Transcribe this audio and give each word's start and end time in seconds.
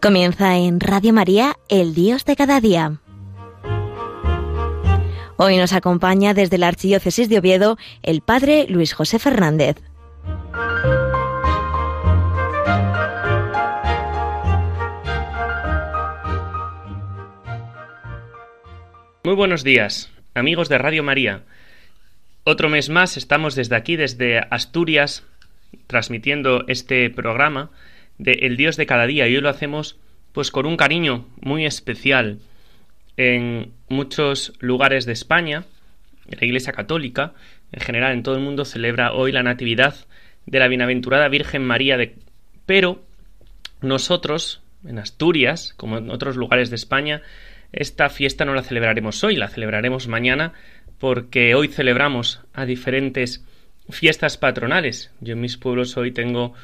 Comienza 0.00 0.56
en 0.56 0.78
Radio 0.78 1.12
María, 1.12 1.56
el 1.68 1.92
Dios 1.92 2.24
de 2.24 2.36
cada 2.36 2.60
día. 2.60 3.00
Hoy 5.36 5.56
nos 5.56 5.72
acompaña 5.72 6.34
desde 6.34 6.56
la 6.56 6.68
Archidiócesis 6.68 7.28
de 7.28 7.38
Oviedo 7.38 7.78
el 8.04 8.20
Padre 8.20 8.66
Luis 8.68 8.92
José 8.92 9.18
Fernández. 9.18 9.76
Muy 19.24 19.34
buenos 19.34 19.64
días, 19.64 20.12
amigos 20.34 20.68
de 20.68 20.78
Radio 20.78 21.02
María. 21.02 21.42
Otro 22.44 22.68
mes 22.68 22.88
más 22.88 23.16
estamos 23.16 23.56
desde 23.56 23.74
aquí, 23.74 23.96
desde 23.96 24.38
Asturias, 24.38 25.24
transmitiendo 25.88 26.64
este 26.68 27.10
programa 27.10 27.70
de 28.18 28.32
El 28.42 28.56
Dios 28.56 28.76
de 28.76 28.86
cada 28.86 29.06
día 29.06 29.28
y 29.28 29.36
hoy 29.36 29.40
lo 29.40 29.48
hacemos 29.48 29.98
pues 30.32 30.50
con 30.50 30.66
un 30.66 30.76
cariño 30.76 31.26
muy 31.40 31.64
especial 31.64 32.38
en 33.16 33.72
muchos 33.88 34.52
lugares 34.60 35.06
de 35.06 35.12
España, 35.12 35.64
la 36.28 36.44
Iglesia 36.46 36.72
Católica, 36.72 37.32
en 37.72 37.80
general 37.80 38.12
en 38.12 38.22
todo 38.22 38.36
el 38.36 38.42
mundo 38.42 38.64
celebra 38.64 39.12
hoy 39.12 39.32
la 39.32 39.42
Natividad 39.42 39.94
de 40.46 40.58
la 40.58 40.68
Bienaventurada 40.68 41.28
Virgen 41.28 41.64
María 41.64 41.96
de 41.96 42.14
pero 42.66 43.02
nosotros 43.80 44.62
en 44.86 44.98
Asturias, 44.98 45.74
como 45.76 45.98
en 45.98 46.10
otros 46.10 46.36
lugares 46.36 46.70
de 46.70 46.76
España, 46.76 47.22
esta 47.72 48.08
fiesta 48.08 48.44
no 48.44 48.54
la 48.54 48.62
celebraremos 48.62 49.22
hoy, 49.24 49.36
la 49.36 49.48
celebraremos 49.48 50.08
mañana 50.08 50.52
porque 50.98 51.54
hoy 51.54 51.68
celebramos 51.68 52.40
a 52.52 52.64
diferentes 52.66 53.44
fiestas 53.88 54.36
patronales. 54.36 55.10
Yo 55.20 55.32
en 55.32 55.40
mis 55.40 55.56
pueblos 55.56 55.96
hoy 55.96 56.12
tengo 56.12 56.54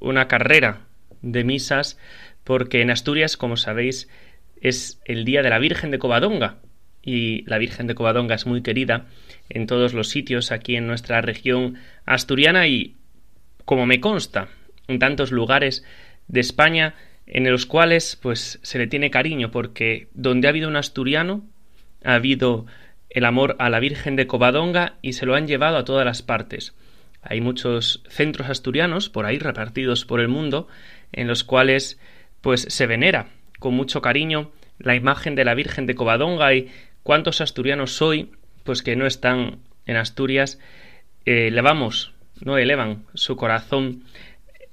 una 0.00 0.28
carrera 0.28 0.80
de 1.22 1.44
misas 1.44 1.98
porque 2.44 2.82
en 2.82 2.90
Asturias, 2.90 3.36
como 3.36 3.56
sabéis, 3.56 4.08
es 4.60 5.00
el 5.04 5.24
día 5.24 5.42
de 5.42 5.50
la 5.50 5.58
Virgen 5.58 5.90
de 5.90 5.98
Covadonga 5.98 6.58
y 7.02 7.44
la 7.46 7.58
Virgen 7.58 7.86
de 7.86 7.94
Covadonga 7.94 8.34
es 8.34 8.46
muy 8.46 8.62
querida 8.62 9.06
en 9.48 9.66
todos 9.66 9.92
los 9.92 10.08
sitios 10.08 10.52
aquí 10.52 10.76
en 10.76 10.86
nuestra 10.86 11.20
región 11.20 11.76
asturiana 12.06 12.68
y, 12.68 12.96
como 13.64 13.86
me 13.86 14.00
consta, 14.00 14.48
en 14.88 14.98
tantos 14.98 15.32
lugares 15.32 15.84
de 16.28 16.40
España 16.40 16.94
en 17.26 17.50
los 17.50 17.66
cuales 17.66 18.18
pues 18.20 18.58
se 18.62 18.78
le 18.78 18.86
tiene 18.86 19.10
cariño 19.10 19.50
porque 19.50 20.08
donde 20.14 20.48
ha 20.48 20.50
habido 20.50 20.68
un 20.68 20.76
asturiano 20.76 21.44
ha 22.04 22.14
habido 22.14 22.66
el 23.10 23.24
amor 23.24 23.56
a 23.58 23.68
la 23.68 23.80
Virgen 23.80 24.16
de 24.16 24.26
Covadonga 24.26 24.96
y 25.02 25.12
se 25.12 25.26
lo 25.26 25.34
han 25.34 25.46
llevado 25.46 25.76
a 25.76 25.84
todas 25.84 26.04
las 26.04 26.22
partes. 26.22 26.74
Hay 27.20 27.40
muchos 27.40 28.02
centros 28.08 28.48
asturianos 28.48 29.08
por 29.08 29.26
ahí 29.26 29.38
repartidos 29.38 30.04
por 30.04 30.20
el 30.20 30.28
mundo 30.28 30.66
en 31.12 31.28
los 31.28 31.44
cuales 31.44 31.98
pues 32.40 32.66
se 32.68 32.86
venera 32.86 33.28
con 33.58 33.74
mucho 33.74 34.02
cariño 34.02 34.50
la 34.78 34.94
imagen 34.94 35.34
de 35.34 35.44
la 35.44 35.54
Virgen 35.54 35.86
de 35.86 35.94
Covadonga 35.94 36.54
y 36.54 36.68
cuántos 37.02 37.40
asturianos 37.40 38.02
hoy 38.02 38.32
pues 38.64 38.82
que 38.82 38.96
no 38.96 39.06
están 39.06 39.58
en 39.86 39.96
Asturias 39.96 40.58
eh, 41.24 41.48
elevamos 41.48 42.12
no 42.40 42.58
elevan 42.58 43.04
su 43.14 43.36
corazón 43.36 44.02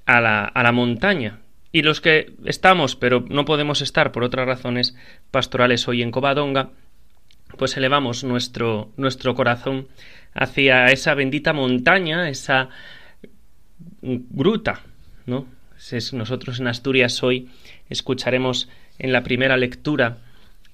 a 0.06 0.20
la, 0.20 0.44
a 0.44 0.62
la 0.64 0.72
montaña. 0.72 1.38
Y 1.72 1.82
los 1.82 2.00
que 2.00 2.32
estamos 2.44 2.96
pero 2.96 3.24
no 3.28 3.44
podemos 3.44 3.80
estar 3.80 4.10
por 4.10 4.24
otras 4.24 4.46
razones 4.46 4.96
pastorales 5.30 5.86
hoy 5.86 6.02
en 6.02 6.10
Covadonga 6.10 6.70
pues 7.56 7.76
elevamos 7.76 8.24
nuestro 8.24 8.90
nuestro 8.96 9.34
corazón 9.34 9.88
hacia 10.34 10.86
esa 10.86 11.14
bendita 11.14 11.52
montaña 11.52 12.28
esa 12.28 12.68
gruta 14.02 14.82
no 15.26 15.46
nosotros 16.12 16.60
en 16.60 16.68
Asturias 16.68 17.22
hoy 17.22 17.48
escucharemos 17.88 18.68
en 18.98 19.12
la 19.12 19.22
primera 19.22 19.56
lectura 19.56 20.18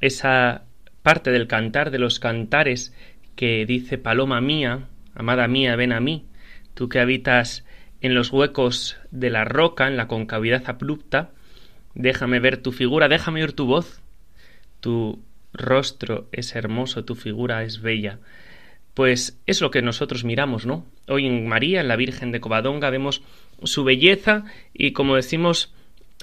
esa 0.00 0.64
parte 1.02 1.30
del 1.30 1.46
cantar 1.46 1.90
de 1.90 1.98
los 1.98 2.18
cantares 2.18 2.92
que 3.36 3.64
dice 3.66 3.98
Paloma 3.98 4.40
mía, 4.40 4.88
amada 5.14 5.46
mía, 5.46 5.76
ven 5.76 5.92
a 5.92 6.00
mí, 6.00 6.24
tú 6.74 6.88
que 6.88 6.98
habitas 6.98 7.64
en 8.00 8.14
los 8.14 8.32
huecos 8.32 8.96
de 9.10 9.30
la 9.30 9.44
roca, 9.44 9.86
en 9.86 9.96
la 9.96 10.08
concavidad 10.08 10.64
abrupta, 10.66 11.30
déjame 11.94 12.40
ver 12.40 12.56
tu 12.56 12.72
figura, 12.72 13.08
déjame 13.08 13.42
oír 13.42 13.52
tu 13.52 13.66
voz, 13.66 14.02
tu 14.80 15.22
rostro 15.52 16.28
es 16.32 16.54
hermoso, 16.56 17.04
tu 17.04 17.14
figura 17.14 17.62
es 17.62 17.80
bella. 17.80 18.18
Pues 18.94 19.38
es 19.46 19.60
lo 19.60 19.70
que 19.70 19.82
nosotros 19.82 20.24
miramos, 20.24 20.66
¿no? 20.66 20.86
Hoy 21.06 21.26
en 21.26 21.46
María, 21.46 21.80
en 21.80 21.88
la 21.88 21.96
Virgen 21.96 22.32
de 22.32 22.40
Covadonga, 22.40 22.90
vemos 22.90 23.22
su 23.62 23.84
belleza 23.84 24.44
y 24.74 24.92
como 24.92 25.16
decimos 25.16 25.72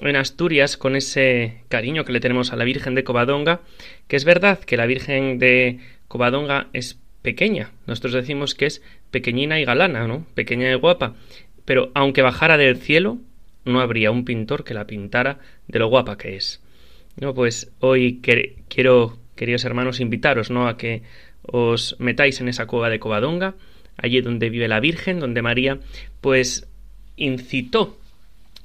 en 0.02 0.16
Asturias 0.16 0.78
con 0.78 0.96
ese 0.96 1.64
cariño 1.70 2.06
que 2.06 2.14
le 2.14 2.20
tenemos 2.20 2.52
a 2.52 2.56
la 2.56 2.64
Virgen 2.64 2.96
de 2.96 3.04
Covadonga, 3.04 3.62
que 4.08 4.16
es 4.16 4.26
verdad 4.26 4.60
que 4.60 4.78
la 4.78 4.86
Virgen 4.86 5.40
de 5.40 5.80
Covadonga 6.08 6.68
es 6.74 7.00
pequeña. 7.22 7.72
Nosotros 7.88 8.14
decimos 8.14 8.56
que 8.56 8.66
es 8.66 8.82
pequeñina 9.12 9.60
y 9.60 9.66
galana, 9.66 10.08
¿no? 10.08 10.26
Pequeña 10.34 10.72
y 10.72 10.76
guapa. 10.76 11.16
Pero 11.66 11.92
aunque 11.94 12.22
bajara 12.22 12.58
del 12.58 12.78
cielo, 12.78 13.20
no 13.66 13.80
habría 13.80 14.12
un 14.12 14.26
pintor 14.26 14.64
que 14.64 14.74
la 14.74 14.88
pintara 14.88 15.40
de 15.68 15.80
lo 15.80 15.88
guapa 15.88 16.18
que 16.18 16.36
es. 16.36 16.62
No, 17.16 17.34
pues 17.34 17.72
hoy 17.80 18.20
quiero, 18.22 19.18
queridos 19.36 19.64
hermanos, 19.66 20.00
invitaros, 20.00 20.50
¿no? 20.50 20.68
A 20.68 20.78
que 20.78 21.04
os 21.44 21.96
metáis 22.00 22.42
en 22.42 22.50
esa 22.50 22.66
cueva 22.66 22.90
de 22.90 23.00
Covadonga, 23.00 23.56
allí 23.98 24.22
donde 24.22 24.50
vive 24.50 24.68
la 24.68 24.80
Virgen, 24.80 25.20
donde 25.20 25.42
María, 25.42 25.80
pues 26.22 26.68
incitó 27.16 28.00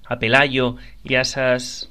a 0.07 0.19
Pelayo 0.19 0.77
y 1.05 1.15
a 1.15 1.21
esas 1.21 1.91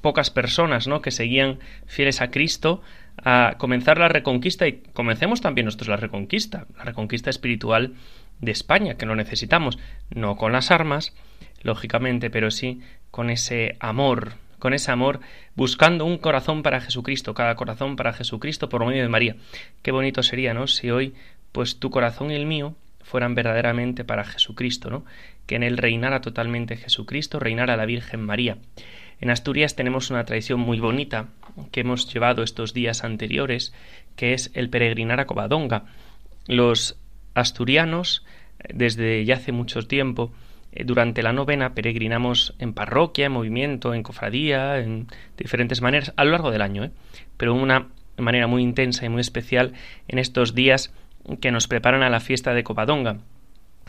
pocas 0.00 0.30
personas 0.30 0.86
¿no? 0.86 1.00
que 1.00 1.10
seguían 1.10 1.58
fieles 1.86 2.20
a 2.20 2.30
Cristo 2.30 2.82
a 3.24 3.54
comenzar 3.58 3.98
la 3.98 4.08
reconquista 4.08 4.66
y 4.66 4.82
comencemos 4.92 5.40
también 5.40 5.66
nosotros 5.66 5.88
la 5.88 5.96
reconquista, 5.96 6.66
la 6.76 6.84
reconquista 6.84 7.30
espiritual 7.30 7.94
de 8.40 8.52
España, 8.52 8.94
que 8.94 9.06
lo 9.06 9.14
necesitamos, 9.14 9.78
no 10.10 10.36
con 10.36 10.52
las 10.52 10.70
armas, 10.70 11.14
lógicamente, 11.62 12.30
pero 12.30 12.50
sí 12.50 12.80
con 13.10 13.30
ese 13.30 13.76
amor, 13.78 14.32
con 14.58 14.74
ese 14.74 14.90
amor, 14.90 15.20
buscando 15.54 16.04
un 16.04 16.18
corazón 16.18 16.62
para 16.62 16.80
Jesucristo, 16.80 17.34
cada 17.34 17.54
corazón 17.54 17.96
para 17.96 18.12
Jesucristo 18.12 18.68
por 18.68 18.84
medio 18.84 19.02
de 19.02 19.08
María. 19.08 19.36
Qué 19.82 19.92
bonito 19.92 20.22
sería, 20.22 20.54
¿no? 20.54 20.66
Si 20.66 20.90
hoy, 20.90 21.14
pues 21.52 21.78
tu 21.78 21.90
corazón 21.90 22.30
y 22.30 22.34
el 22.34 22.46
mío 22.46 22.74
fueran 23.02 23.34
verdaderamente 23.34 24.04
para 24.04 24.24
Jesucristo, 24.24 24.90
¿no? 24.90 25.04
Que 25.46 25.56
en 25.56 25.62
él 25.62 25.78
reinara 25.78 26.20
totalmente 26.20 26.76
Jesucristo, 26.76 27.38
reinara 27.38 27.76
la 27.76 27.86
Virgen 27.86 28.20
María. 28.22 28.58
En 29.20 29.30
Asturias 29.30 29.76
tenemos 29.76 30.10
una 30.10 30.24
tradición 30.24 30.60
muy 30.60 30.80
bonita 30.80 31.28
que 31.70 31.80
hemos 31.80 32.12
llevado 32.12 32.42
estos 32.42 32.74
días 32.74 33.04
anteriores, 33.04 33.72
que 34.16 34.34
es 34.34 34.50
el 34.54 34.68
peregrinar 34.68 35.20
a 35.20 35.26
Covadonga. 35.26 35.84
Los 36.46 36.98
asturianos, 37.34 38.24
desde 38.72 39.24
ya 39.24 39.36
hace 39.36 39.52
mucho 39.52 39.82
tiempo, 39.82 40.32
eh, 40.72 40.84
durante 40.84 41.22
la 41.22 41.32
novena 41.32 41.74
peregrinamos 41.74 42.54
en 42.58 42.72
parroquia, 42.72 43.26
en 43.26 43.32
movimiento, 43.32 43.94
en 43.94 44.02
cofradía, 44.02 44.78
en 44.78 45.06
diferentes 45.36 45.82
maneras, 45.82 46.12
a 46.16 46.24
lo 46.24 46.32
largo 46.32 46.50
del 46.50 46.62
año, 46.62 46.84
¿eh? 46.84 46.90
pero 47.36 47.54
una 47.54 47.88
manera 48.16 48.46
muy 48.46 48.62
intensa 48.62 49.04
y 49.04 49.08
muy 49.08 49.20
especial 49.20 49.72
en 50.08 50.18
estos 50.18 50.54
días 50.54 50.92
que 51.40 51.50
nos 51.50 51.68
preparan 51.68 52.02
a 52.02 52.10
la 52.10 52.20
fiesta 52.20 52.54
de 52.54 52.64
Covadonga. 52.64 53.18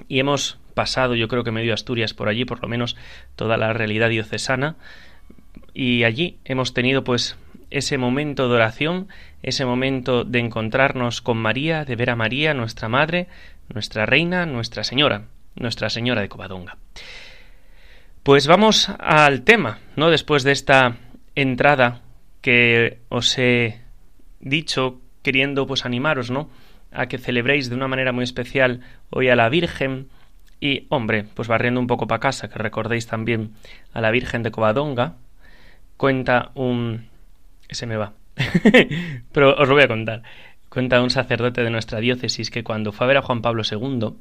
Y 0.07 0.19
hemos 0.19 0.59
pasado, 0.73 1.15
yo 1.15 1.27
creo 1.27 1.43
que 1.43 1.51
medio 1.51 1.73
Asturias 1.73 2.13
por 2.13 2.27
allí, 2.27 2.45
por 2.45 2.61
lo 2.61 2.67
menos 2.67 2.95
toda 3.35 3.57
la 3.57 3.73
realidad 3.73 4.09
diocesana, 4.09 4.75
y 5.73 6.03
allí 6.03 6.37
hemos 6.45 6.73
tenido 6.73 7.03
pues 7.03 7.37
ese 7.69 7.97
momento 7.97 8.47
de 8.47 8.55
oración, 8.55 9.07
ese 9.41 9.65
momento 9.65 10.23
de 10.23 10.39
encontrarnos 10.39 11.21
con 11.21 11.37
María, 11.37 11.85
de 11.85 11.95
ver 11.95 12.11
a 12.11 12.15
María, 12.15 12.53
nuestra 12.53 12.87
Madre, 12.89 13.27
nuestra 13.69 14.05
Reina, 14.05 14.45
nuestra 14.45 14.83
Señora, 14.83 15.23
nuestra 15.55 15.89
Señora 15.89 16.21
de 16.21 16.29
Covadonga. 16.29 16.77
Pues 18.21 18.47
vamos 18.47 18.89
al 18.99 19.41
tema, 19.41 19.79
¿no? 19.95 20.09
Después 20.09 20.43
de 20.43 20.51
esta 20.51 20.97
entrada 21.35 22.01
que 22.41 22.99
os 23.09 23.37
he 23.37 23.81
dicho, 24.39 25.01
queriendo 25.23 25.65
pues 25.65 25.85
animaros, 25.85 26.29
¿no? 26.29 26.49
A 26.93 27.07
que 27.07 27.17
celebréis 27.17 27.69
de 27.69 27.75
una 27.75 27.87
manera 27.87 28.11
muy 28.11 28.23
especial 28.23 28.81
hoy 29.09 29.29
a 29.29 29.35
la 29.35 29.49
Virgen 29.49 30.07
y, 30.59 30.85
hombre, 30.89 31.25
pues 31.33 31.47
barriendo 31.47 31.79
un 31.79 31.87
poco 31.87 32.07
para 32.07 32.19
casa, 32.19 32.49
que 32.49 32.57
recordéis 32.57 33.05
también 33.05 33.51
a 33.91 33.99
la 33.99 34.11
Virgen 34.11 34.43
de 34.43 34.51
Covadonga, 34.51 35.15
cuenta 35.97 36.51
un... 36.55 37.07
se 37.69 37.85
me 37.85 37.97
va. 37.97 38.13
Pero 39.33 39.55
os 39.57 39.67
lo 39.67 39.73
voy 39.73 39.83
a 39.83 39.87
contar. 39.87 40.23
Cuenta 40.69 41.01
un 41.01 41.09
sacerdote 41.09 41.63
de 41.63 41.69
nuestra 41.69 41.99
diócesis 41.99 42.49
que 42.49 42.63
cuando 42.63 42.93
fue 42.93 43.05
a 43.05 43.07
ver 43.09 43.17
a 43.17 43.21
Juan 43.21 43.41
Pablo 43.41 43.63
II, 43.69 44.13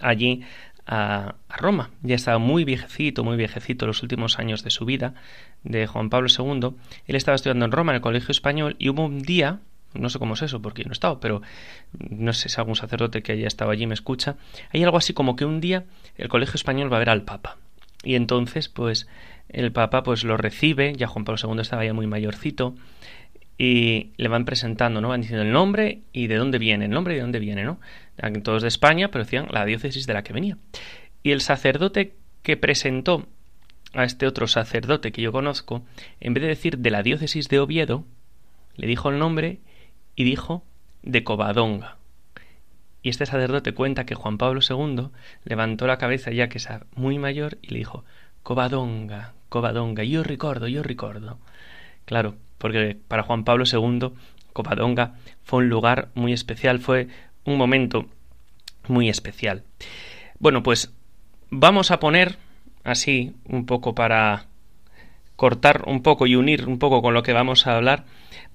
allí 0.00 0.42
a, 0.84 1.36
a, 1.48 1.56
Roma, 1.58 1.90
ya 2.02 2.16
estaba 2.16 2.38
muy 2.38 2.64
viejecito, 2.64 3.22
muy 3.22 3.36
viejecito 3.36 3.86
los 3.86 4.02
últimos 4.02 4.40
años 4.40 4.64
de 4.64 4.70
su 4.70 4.84
vida, 4.84 5.14
de 5.62 5.86
Juan 5.86 6.10
Pablo 6.10 6.28
II, 6.28 6.74
él 7.06 7.16
estaba 7.16 7.36
estudiando 7.36 7.64
en 7.64 7.72
Roma 7.72 7.92
en 7.92 7.96
el 7.96 8.02
Colegio 8.02 8.32
Español 8.32 8.74
y 8.80 8.88
hubo 8.88 9.04
un 9.04 9.22
día 9.22 9.60
no 9.94 10.08
sé 10.08 10.18
cómo 10.18 10.34
es 10.34 10.42
eso, 10.42 10.62
porque 10.62 10.82
yo 10.82 10.88
no 10.88 10.92
he 10.92 10.94
estado, 10.94 11.20
pero 11.20 11.42
no 11.92 12.32
sé 12.32 12.48
si 12.48 12.60
algún 12.60 12.76
sacerdote 12.76 13.22
que 13.22 13.32
haya 13.32 13.46
estado 13.46 13.70
allí 13.70 13.86
me 13.86 13.94
escucha. 13.94 14.36
Hay 14.72 14.82
algo 14.82 14.96
así 14.96 15.12
como 15.12 15.36
que 15.36 15.44
un 15.44 15.60
día 15.60 15.84
el 16.16 16.28
Colegio 16.28 16.54
Español 16.54 16.92
va 16.92 16.96
a 16.96 17.00
ver 17.00 17.10
al 17.10 17.22
Papa. 17.22 17.58
y 18.04 18.16
entonces 18.16 18.68
pues 18.68 19.08
el 19.48 19.72
Papa 19.72 20.02
pues 20.02 20.24
lo 20.24 20.36
recibe, 20.36 20.94
ya 20.96 21.06
Juan 21.06 21.24
Pablo 21.24 21.54
II 21.54 21.60
estaba 21.60 21.84
ya 21.84 21.92
muy 21.92 22.06
mayorcito, 22.06 22.74
y 23.58 24.12
le 24.16 24.28
van 24.28 24.44
presentando, 24.44 25.00
¿no? 25.00 25.08
Van 25.08 25.20
diciendo 25.20 25.44
el 25.44 25.52
nombre 25.52 26.02
y 26.12 26.26
de 26.26 26.36
dónde 26.36 26.58
viene, 26.58 26.86
el 26.86 26.90
nombre 26.90 27.14
y 27.14 27.16
de 27.16 27.22
dónde 27.22 27.38
viene, 27.38 27.64
¿no? 27.64 27.78
Todos 28.42 28.62
de 28.62 28.68
España, 28.68 29.08
pero 29.10 29.24
decían 29.24 29.46
la 29.50 29.64
diócesis 29.64 30.06
de 30.06 30.14
la 30.14 30.24
que 30.24 30.32
venía. 30.32 30.58
Y 31.22 31.30
el 31.30 31.40
sacerdote 31.40 32.16
que 32.42 32.56
presentó 32.56 33.28
a 33.92 34.04
este 34.04 34.26
otro 34.26 34.46
sacerdote 34.46 35.12
que 35.12 35.22
yo 35.22 35.32
conozco, 35.32 35.84
en 36.20 36.34
vez 36.34 36.42
de 36.42 36.48
decir 36.48 36.78
de 36.78 36.90
la 36.90 37.02
diócesis 37.02 37.48
de 37.48 37.60
Oviedo, 37.60 38.04
le 38.74 38.86
dijo 38.86 39.10
el 39.10 39.18
nombre 39.18 39.60
y 40.14 40.24
dijo 40.24 40.64
de 41.02 41.24
Covadonga. 41.24 41.96
Y 43.02 43.08
este 43.08 43.26
sacerdote 43.26 43.74
cuenta 43.74 44.06
que 44.06 44.14
Juan 44.14 44.38
Pablo 44.38 44.60
II 44.68 45.08
levantó 45.44 45.86
la 45.86 45.98
cabeza 45.98 46.30
ya 46.30 46.48
que 46.48 46.58
es 46.58 46.68
muy 46.94 47.18
mayor 47.18 47.58
y 47.62 47.68
le 47.68 47.78
dijo 47.78 48.04
Covadonga, 48.42 49.34
Covadonga, 49.48 50.04
yo 50.04 50.22
recuerdo, 50.22 50.68
yo 50.68 50.82
recuerdo. 50.82 51.38
Claro, 52.04 52.36
porque 52.58 52.96
para 53.08 53.24
Juan 53.24 53.44
Pablo 53.44 53.64
II 53.70 54.12
Covadonga 54.52 55.14
fue 55.42 55.60
un 55.60 55.68
lugar 55.68 56.10
muy 56.14 56.32
especial, 56.32 56.78
fue 56.78 57.08
un 57.44 57.56
momento 57.56 58.06
muy 58.88 59.08
especial. 59.08 59.64
Bueno, 60.38 60.62
pues 60.62 60.92
vamos 61.50 61.90
a 61.90 62.00
poner 62.00 62.36
así 62.84 63.34
un 63.44 63.66
poco 63.66 63.94
para 63.94 64.46
cortar 65.42 65.82
un 65.88 66.02
poco 66.02 66.28
y 66.28 66.36
unir 66.36 66.68
un 66.68 66.78
poco 66.78 67.02
con 67.02 67.14
lo 67.14 67.24
que 67.24 67.32
vamos 67.32 67.66
a 67.66 67.74
hablar, 67.74 68.04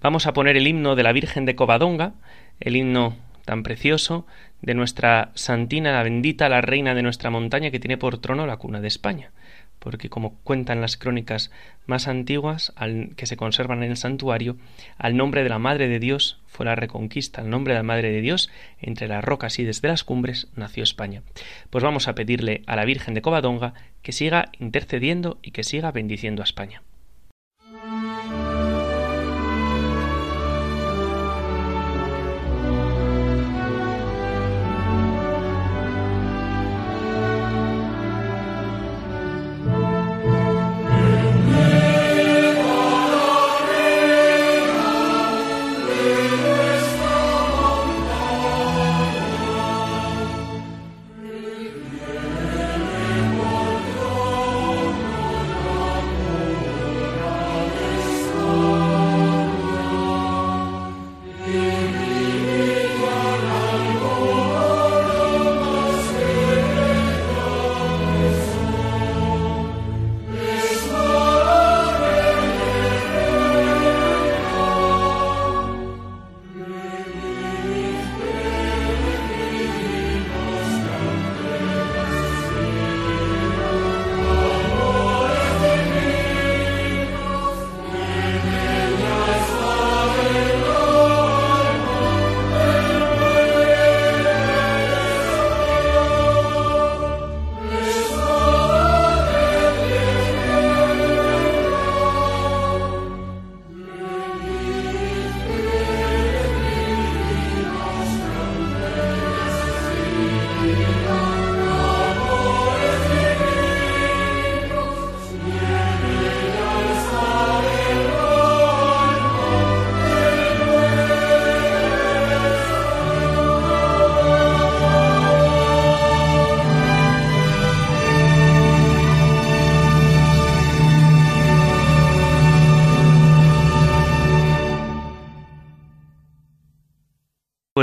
vamos 0.01 0.25
a 0.25 0.31
poner 0.31 0.55
el 0.55 0.67
himno 0.67 0.95
de 0.95 1.03
la 1.03 1.11
Virgen 1.11 1.43
de 1.43 1.53
Covadonga, 1.53 2.13
el 2.61 2.77
himno 2.77 3.17
tan 3.43 3.61
precioso 3.61 4.25
de 4.61 4.73
nuestra 4.73 5.31
Santina, 5.33 5.91
la 5.91 6.03
bendita, 6.03 6.47
la 6.47 6.61
reina 6.61 6.95
de 6.95 7.03
nuestra 7.03 7.29
montaña 7.29 7.71
que 7.71 7.81
tiene 7.81 7.97
por 7.97 8.19
trono 8.19 8.47
la 8.47 8.55
cuna 8.55 8.79
de 8.79 8.87
España 8.87 9.31
porque 9.87 10.09
como 10.09 10.35
cuentan 10.43 10.81
las 10.81 10.97
crónicas 10.97 11.49
más 11.85 12.09
antiguas 12.09 12.73
que 13.15 13.25
se 13.25 13.37
conservan 13.37 13.83
en 13.83 13.91
el 13.91 13.95
santuario, 13.95 14.57
al 14.97 15.15
nombre 15.15 15.43
de 15.43 15.49
la 15.49 15.59
Madre 15.59 15.87
de 15.87 15.97
Dios 15.97 16.41
fue 16.45 16.65
la 16.65 16.75
reconquista, 16.75 17.39
al 17.39 17.49
nombre 17.49 17.73
de 17.73 17.79
la 17.79 17.83
Madre 17.83 18.11
de 18.11 18.19
Dios, 18.19 18.49
entre 18.81 19.07
las 19.07 19.23
rocas 19.23 19.59
y 19.59 19.63
desde 19.63 19.87
las 19.87 20.03
cumbres 20.03 20.49
nació 20.57 20.83
España. 20.83 21.23
Pues 21.69 21.85
vamos 21.85 22.09
a 22.09 22.15
pedirle 22.15 22.63
a 22.67 22.75
la 22.75 22.83
Virgen 22.83 23.13
de 23.13 23.21
Covadonga 23.21 23.75
que 24.01 24.11
siga 24.11 24.51
intercediendo 24.59 25.39
y 25.41 25.51
que 25.51 25.63
siga 25.63 25.93
bendiciendo 25.93 26.41
a 26.41 26.43
España. 26.43 26.81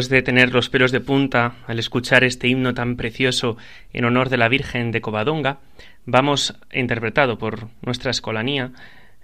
De 0.08 0.22
tener 0.22 0.52
los 0.52 0.68
pelos 0.68 0.92
de 0.92 1.00
punta 1.00 1.54
al 1.66 1.78
escuchar 1.78 2.24
este 2.24 2.48
himno 2.48 2.74
tan 2.74 2.96
precioso 2.96 3.56
en 3.92 4.04
honor 4.04 4.28
de 4.28 4.36
la 4.36 4.48
Virgen 4.48 4.90
de 4.90 5.00
Covadonga, 5.00 5.60
vamos, 6.04 6.54
interpretado 6.72 7.38
por 7.38 7.68
nuestra 7.82 8.10
escolanía, 8.10 8.72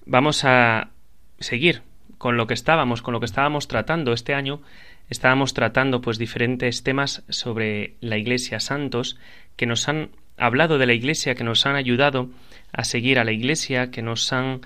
vamos 0.07 0.45
a 0.45 0.91
seguir 1.39 1.83
con 2.19 2.37
lo 2.37 2.47
que 2.47 2.55
estábamos, 2.55 3.03
con 3.03 3.13
lo 3.13 3.21
que 3.21 3.27
estábamos 3.27 3.69
tratando 3.69 4.13
este 4.13 4.35
año. 4.35 4.61
Estábamos 5.09 5.55
tratando 5.55 6.01
pues 6.01 6.19
diferentes 6.19 6.83
temas 6.83 7.25
sobre 7.29 7.95
la 8.01 8.17
Iglesia, 8.17 8.61
santos, 8.61 9.19
que 9.57 9.67
nos 9.67 9.89
han 9.89 10.11
hablado 10.37 10.79
de 10.79 10.87
la 10.87 10.93
Iglesia, 10.93 11.35
que 11.35 11.45
nos 11.45 11.67
han 11.67 11.77
ayudado 11.77 12.31
a 12.73 12.85
seguir 12.85 13.19
a 13.19 13.25
la 13.25 13.33
Iglesia, 13.33 13.91
que 13.91 14.03
nos 14.03 14.33
han 14.33 14.61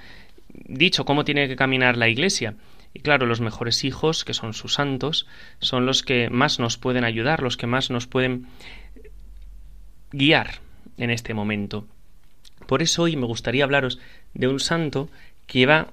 dicho 0.53 1.05
cómo 1.05 1.25
tiene 1.25 1.49
que 1.49 1.57
caminar 1.57 1.97
la 1.97 2.09
Iglesia. 2.09 2.55
Y 2.95 3.01
claro, 3.01 3.27
los 3.27 3.41
mejores 3.41 3.85
hijos, 3.85 4.25
que 4.25 4.35
son 4.35 4.55
sus 4.55 4.75
santos, 4.75 5.27
son 5.59 5.85
los 5.85 6.05
que 6.05 6.31
más 6.31 6.61
nos 6.61 6.79
pueden 6.79 7.05
ayudar, 7.05 7.43
los 7.43 7.57
que 7.57 7.67
más 7.67 7.91
nos 7.91 8.07
pueden 8.07 8.47
guiar 10.13 10.61
en 10.97 11.11
este 11.11 11.35
momento. 11.35 11.87
Por 12.69 12.83
eso 12.83 13.03
hoy 13.03 13.17
me 13.17 13.27
gustaría 13.27 13.65
hablaros 13.65 13.99
de 14.33 14.47
un 14.49 14.61
santo 14.61 15.11
que 15.47 15.59
lleva 15.59 15.89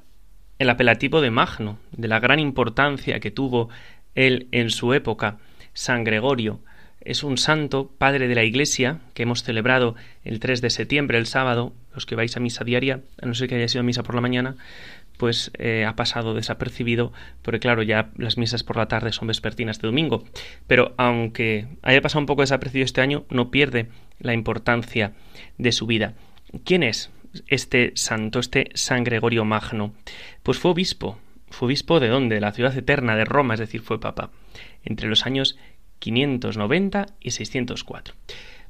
el 0.60 0.70
apelativo 0.70 1.22
de 1.22 1.32
Magno, 1.32 1.80
de 1.92 2.08
la 2.08 2.20
gran 2.20 2.40
importancia 2.40 3.20
que 3.20 3.32
tuvo 3.32 3.70
él 4.14 4.48
en 4.52 4.70
su 4.70 4.94
época, 4.94 5.40
San 5.74 6.04
Gregorio. 6.04 6.60
Es 7.02 7.24
un 7.24 7.40
santo, 7.40 7.92
padre 7.98 8.28
de 8.28 8.36
la 8.36 8.44
Iglesia, 8.44 9.00
que 9.16 9.24
hemos 9.24 9.42
celebrado 9.42 9.96
el 10.24 10.40
3 10.40 10.62
de 10.62 10.70
septiembre, 10.70 11.18
el 11.18 11.26
sábado, 11.26 11.74
los 11.96 12.06
que 12.06 12.16
vais 12.16 12.38
a 12.38 12.40
misa 12.40 12.64
diaria, 12.64 13.02
a 13.20 13.26
no 13.26 13.34
ser 13.34 13.50
que 13.50 13.56
haya 13.56 13.68
sido 13.68 13.84
misa 13.84 14.04
por 14.04 14.14
la 14.14 14.22
mañana, 14.22 14.56
pues 15.22 15.52
ha 15.88 15.96
pasado 15.96 16.34
desapercibido, 16.34 17.14
porque 17.44 17.60
claro, 17.60 17.84
ya 17.84 18.10
las 18.18 18.40
misas 18.40 18.64
por 18.64 18.76
la 18.76 18.88
tarde 18.88 19.12
son 19.12 19.28
vespertinas 19.28 19.80
de 19.80 19.88
domingo. 19.88 20.24
Pero 20.66 20.96
aunque 20.98 21.68
haya 21.84 22.02
pasado 22.02 22.22
un 22.22 22.26
poco 22.26 22.42
desapercibido 22.42 22.86
este 22.86 23.02
año, 23.02 23.26
no 23.30 23.52
pierde 23.52 23.90
la 24.20 24.34
importancia 24.34 25.14
de 25.60 25.72
su 25.72 25.86
vida. 25.86 26.16
¿Quién 26.66 26.82
es 26.82 27.12
este 27.46 27.92
santo, 27.94 28.40
este 28.40 28.72
San 28.74 29.04
Gregorio 29.04 29.46
Magno? 29.46 29.94
Pues 30.42 30.58
fue 30.58 30.72
obispo. 30.72 31.20
¿Fue 31.52 31.68
obispo 31.68 32.00
de 32.00 32.08
dónde? 32.08 32.34
De 32.36 32.42
la 32.42 32.54
ciudad 32.54 32.76
eterna 32.76 33.16
de 33.16 33.26
Roma, 33.26 33.54
es 33.54 33.60
decir, 33.60 33.82
fue 33.82 34.00
papa, 34.00 34.32
entre 34.84 35.08
los 35.08 35.28
años 35.28 35.56
590 36.00 37.06
y 37.20 37.30
604. 37.30 38.16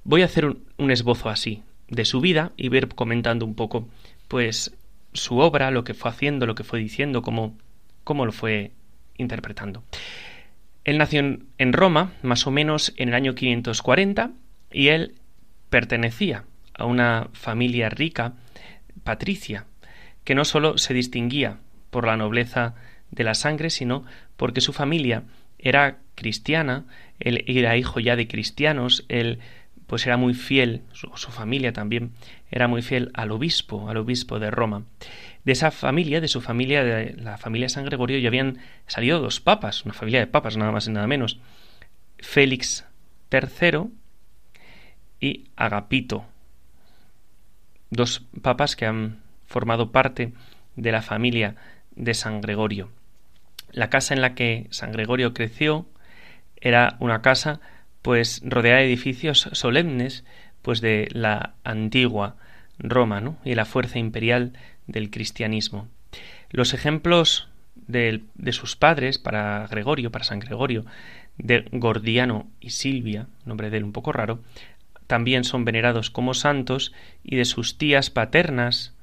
Voy 0.03 0.22
a 0.22 0.25
hacer 0.25 0.48
un, 0.48 0.65
un 0.77 0.91
esbozo 0.91 1.29
así 1.29 1.63
de 1.88 2.03
su 2.03 2.20
vida 2.20 2.51
y 2.58 2.67
ver 2.67 2.89
comentando 2.89 3.46
un 3.46 3.55
poco, 3.55 3.88
pues, 4.27 4.75
su 5.13 5.39
obra, 5.39 5.72
lo 5.72 5.84
que 5.84 5.94
fue 5.94 6.12
haciendo, 6.12 6.46
lo 6.46 6.56
que 6.56 6.63
fue 6.63 6.80
diciendo, 6.80 7.22
cómo, 7.22 7.58
cómo 8.03 8.25
lo 8.25 8.32
fue 8.32 8.72
interpretando. 9.18 9.84
Él 10.84 10.98
nació 10.98 11.20
en 11.20 11.74
Roma, 11.74 12.13
más 12.24 12.48
o 12.48 12.51
menos 12.51 12.94
en 12.98 13.10
el 13.10 13.15
año 13.15 13.36
540, 13.36 14.32
y 14.72 14.88
él 14.88 15.15
pertenecía 15.70 16.46
a 16.74 16.86
una 16.86 17.30
familia 17.34 17.89
rica, 17.89 18.34
patricia, 19.03 19.65
que 20.24 20.36
no 20.36 20.46
sólo 20.46 20.77
se 20.77 20.94
distinguía 20.94 21.58
por 21.89 22.06
la 22.08 22.18
nobleza 22.18 22.75
de 23.12 23.24
la 23.24 23.36
sangre, 23.36 23.70
sino 23.70 24.06
porque 24.38 24.62
su 24.62 24.74
familia 24.74 25.24
era 25.60 26.00
cristiana, 26.15 26.86
él 27.20 27.44
era 27.48 27.77
hijo 27.77 28.00
ya 28.00 28.15
de 28.15 28.27
cristianos, 28.27 29.06
él 29.10 29.39
pues 29.91 30.07
era 30.07 30.15
muy 30.15 30.33
fiel, 30.33 30.83
su, 30.93 31.10
familia 31.10 31.74
también 31.74 32.13
era 32.50 32.69
muy 32.69 32.81
fiel 32.81 33.12
al 33.13 33.29
obispo, 33.29 33.89
al 33.89 33.98
obispo 33.98 34.39
de 34.39 34.50
Roma. 34.50 34.86
De 35.43 35.51
esa 35.51 35.69
familia, 35.69 36.21
de 36.21 36.29
su 36.29 36.39
familia, 36.39 36.81
de 36.81 37.13
la 37.17 37.38
familia 37.38 37.67
San 37.67 37.83
Gregorio, 37.83 38.17
ya 38.17 38.29
habían 38.29 38.60
salido 38.88 39.19
dos 39.19 39.41
papas, 39.41 39.83
una 39.83 39.93
familia 39.93 40.21
de 40.21 40.27
papas, 40.27 40.55
nada 40.55 40.71
más 40.71 40.88
y 40.88 40.91
nada 40.91 41.07
menos. 41.07 41.41
Félix 42.19 42.86
III 43.33 43.89
y 45.19 45.50
Agapito, 45.57 46.24
dos 47.89 48.25
papas 48.41 48.77
que 48.77 48.86
han 48.86 49.19
formado 49.45 49.91
parte 49.91 50.31
de 50.77 50.91
la 50.93 51.01
familia 51.01 51.57
de 51.98 52.13
San 52.13 52.39
Gregorio. 52.39 52.91
La 53.74 53.89
casa 53.89 54.13
en 54.13 54.21
la 54.21 54.36
que 54.36 54.67
San 54.69 54.93
Gregorio 54.93 55.33
creció 55.33 55.86
era 56.62 56.95
una 57.01 57.21
casa 57.21 57.60
pues 58.01 58.41
rodeada 58.43 58.79
de 58.79 58.88
edificios 58.88 59.50
solemnes 59.53 60.24
pues 60.62 60.81
de 60.81 61.08
la 61.12 61.53
antigua 61.63 62.36
Roma 62.79 63.22
¿no? 63.22 63.38
y 63.43 63.55
la 63.55 63.65
fuerza 63.65 64.00
imperial 64.00 64.53
del 64.88 65.10
cristianismo. 65.10 65.88
Los 66.50 66.74
ejemplos 66.74 67.48
de, 67.75 68.22
de, 68.36 68.51
sus 68.51 68.75
padres 68.75 69.17
para 69.17 69.67
Gregorio, 69.67 70.12
para 70.12 70.25
San 70.25 70.39
Gregorio, 70.39 70.86
de 71.38 71.65
Gordiano 71.72 72.48
y 72.60 72.72
Silvia, 72.72 73.27
nombre 73.46 73.70
de 73.70 73.77
él 73.77 73.84
un 73.84 73.93
poco 73.93 74.12
raro, 74.12 74.39
también 75.08 75.43
son 75.43 75.65
venerados 75.65 76.10
como 76.10 76.34
santos 76.34 76.93
y 77.24 77.36
de 77.36 77.46
sus 77.46 77.77
tías 77.77 78.10
paternas, 78.10 78.93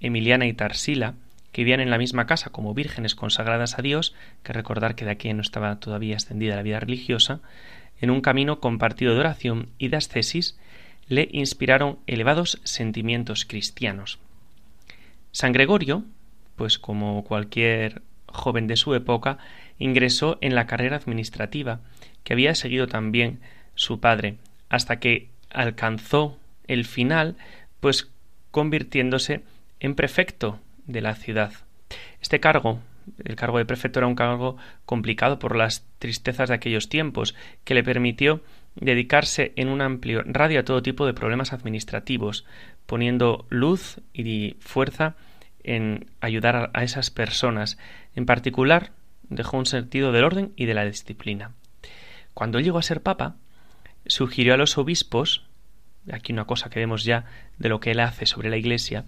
Emiliana 0.00 0.46
y 0.46 0.52
Tarsila, 0.52 1.14
que 1.52 1.62
vivían 1.62 1.80
en 1.80 1.90
la 1.90 1.98
misma 1.98 2.26
casa 2.26 2.50
como 2.50 2.74
vírgenes 2.74 3.14
consagradas 3.14 3.78
a 3.78 3.82
Dios, 3.82 4.14
que 4.42 4.52
recordar 4.52 4.94
que 4.94 5.04
de 5.04 5.10
aquí 5.10 5.32
no 5.32 5.42
estaba 5.42 5.80
todavía 5.80 6.14
extendida 6.14 6.56
la 6.56 6.62
vida 6.62 6.78
religiosa, 6.78 7.40
en 8.00 8.10
un 8.10 8.20
camino 8.20 8.60
compartido 8.60 9.14
de 9.14 9.20
oración 9.20 9.70
y 9.78 9.88
de 9.88 9.96
ascesis, 9.96 10.58
le 11.08 11.28
inspiraron 11.32 11.98
elevados 12.06 12.60
sentimientos 12.64 13.44
cristianos. 13.44 14.18
San 15.32 15.52
Gregorio, 15.52 16.04
pues 16.56 16.78
como 16.78 17.24
cualquier 17.24 18.02
joven 18.26 18.66
de 18.66 18.76
su 18.76 18.94
época, 18.94 19.38
ingresó 19.78 20.38
en 20.40 20.54
la 20.54 20.66
carrera 20.66 20.96
administrativa 20.96 21.80
que 22.24 22.32
había 22.34 22.54
seguido 22.54 22.86
también 22.88 23.40
su 23.74 24.00
padre, 24.00 24.36
hasta 24.68 24.98
que 24.98 25.28
alcanzó 25.50 26.38
el 26.66 26.84
final, 26.84 27.36
pues 27.80 28.10
convirtiéndose 28.50 29.42
en 29.80 29.94
prefecto 29.94 30.60
de 30.86 31.00
la 31.00 31.14
ciudad. 31.14 31.52
Este 32.20 32.40
cargo, 32.40 32.80
el 33.24 33.36
cargo 33.36 33.58
de 33.58 33.66
prefecto 33.66 34.00
era 34.00 34.06
un 34.06 34.14
cargo 34.14 34.56
complicado 34.84 35.38
por 35.38 35.56
las 35.56 35.86
tristezas 35.98 36.48
de 36.48 36.54
aquellos 36.54 36.88
tiempos, 36.88 37.34
que 37.64 37.74
le 37.74 37.82
permitió 37.84 38.42
dedicarse 38.76 39.52
en 39.56 39.68
un 39.68 39.80
amplio 39.80 40.22
radio 40.24 40.60
a 40.60 40.64
todo 40.64 40.82
tipo 40.82 41.06
de 41.06 41.14
problemas 41.14 41.52
administrativos, 41.52 42.44
poniendo 42.86 43.46
luz 43.48 44.00
y 44.12 44.56
fuerza 44.60 45.16
en 45.64 46.06
ayudar 46.20 46.70
a 46.72 46.84
esas 46.84 47.10
personas. 47.10 47.78
En 48.14 48.26
particular, 48.26 48.92
dejó 49.28 49.58
un 49.58 49.66
sentido 49.66 50.12
del 50.12 50.24
orden 50.24 50.52
y 50.56 50.66
de 50.66 50.74
la 50.74 50.84
disciplina. 50.84 51.52
Cuando 52.34 52.58
él 52.58 52.64
llegó 52.64 52.78
a 52.78 52.82
ser 52.82 53.02
papa, 53.02 53.36
sugirió 54.06 54.54
a 54.54 54.56
los 54.56 54.78
obispos, 54.78 55.44
aquí 56.10 56.32
una 56.32 56.46
cosa 56.46 56.70
que 56.70 56.80
vemos 56.80 57.04
ya 57.04 57.24
de 57.58 57.68
lo 57.68 57.80
que 57.80 57.90
él 57.90 58.00
hace 58.00 58.26
sobre 58.26 58.48
la 58.48 58.56
Iglesia, 58.56 59.04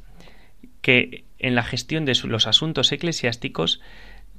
que 0.82 1.24
en 1.38 1.54
la 1.54 1.62
gestión 1.62 2.04
de 2.04 2.14
los 2.24 2.46
asuntos 2.46 2.92
eclesiásticos 2.92 3.80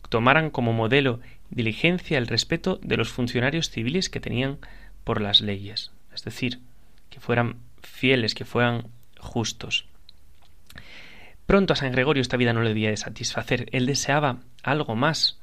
tomaran 0.10 0.50
como 0.50 0.74
modelo 0.74 1.20
diligencia 1.50 2.18
el 2.18 2.28
respeto 2.28 2.80
de 2.84 2.98
los 2.98 3.10
funcionarios 3.10 3.70
civiles 3.70 4.10
que 4.10 4.20
tenían 4.20 4.58
por 5.04 5.22
las 5.22 5.42
leyes, 5.42 5.92
es 6.14 6.24
decir, 6.24 6.60
que 7.10 7.20
fueran 7.20 7.58
fieles, 7.82 8.36
que 8.36 8.46
fueran 8.46 8.88
justos. 9.20 9.86
Pronto 11.46 11.74
a 11.74 11.76
San 11.76 11.92
Gregorio 11.92 12.22
esta 12.22 12.38
vida 12.38 12.54
no 12.54 12.62
le 12.62 12.70
debía 12.70 12.90
de 12.90 12.98
satisfacer, 12.98 13.68
él 13.72 13.86
deseaba 13.86 14.40
algo 14.64 14.96
más, 14.96 15.40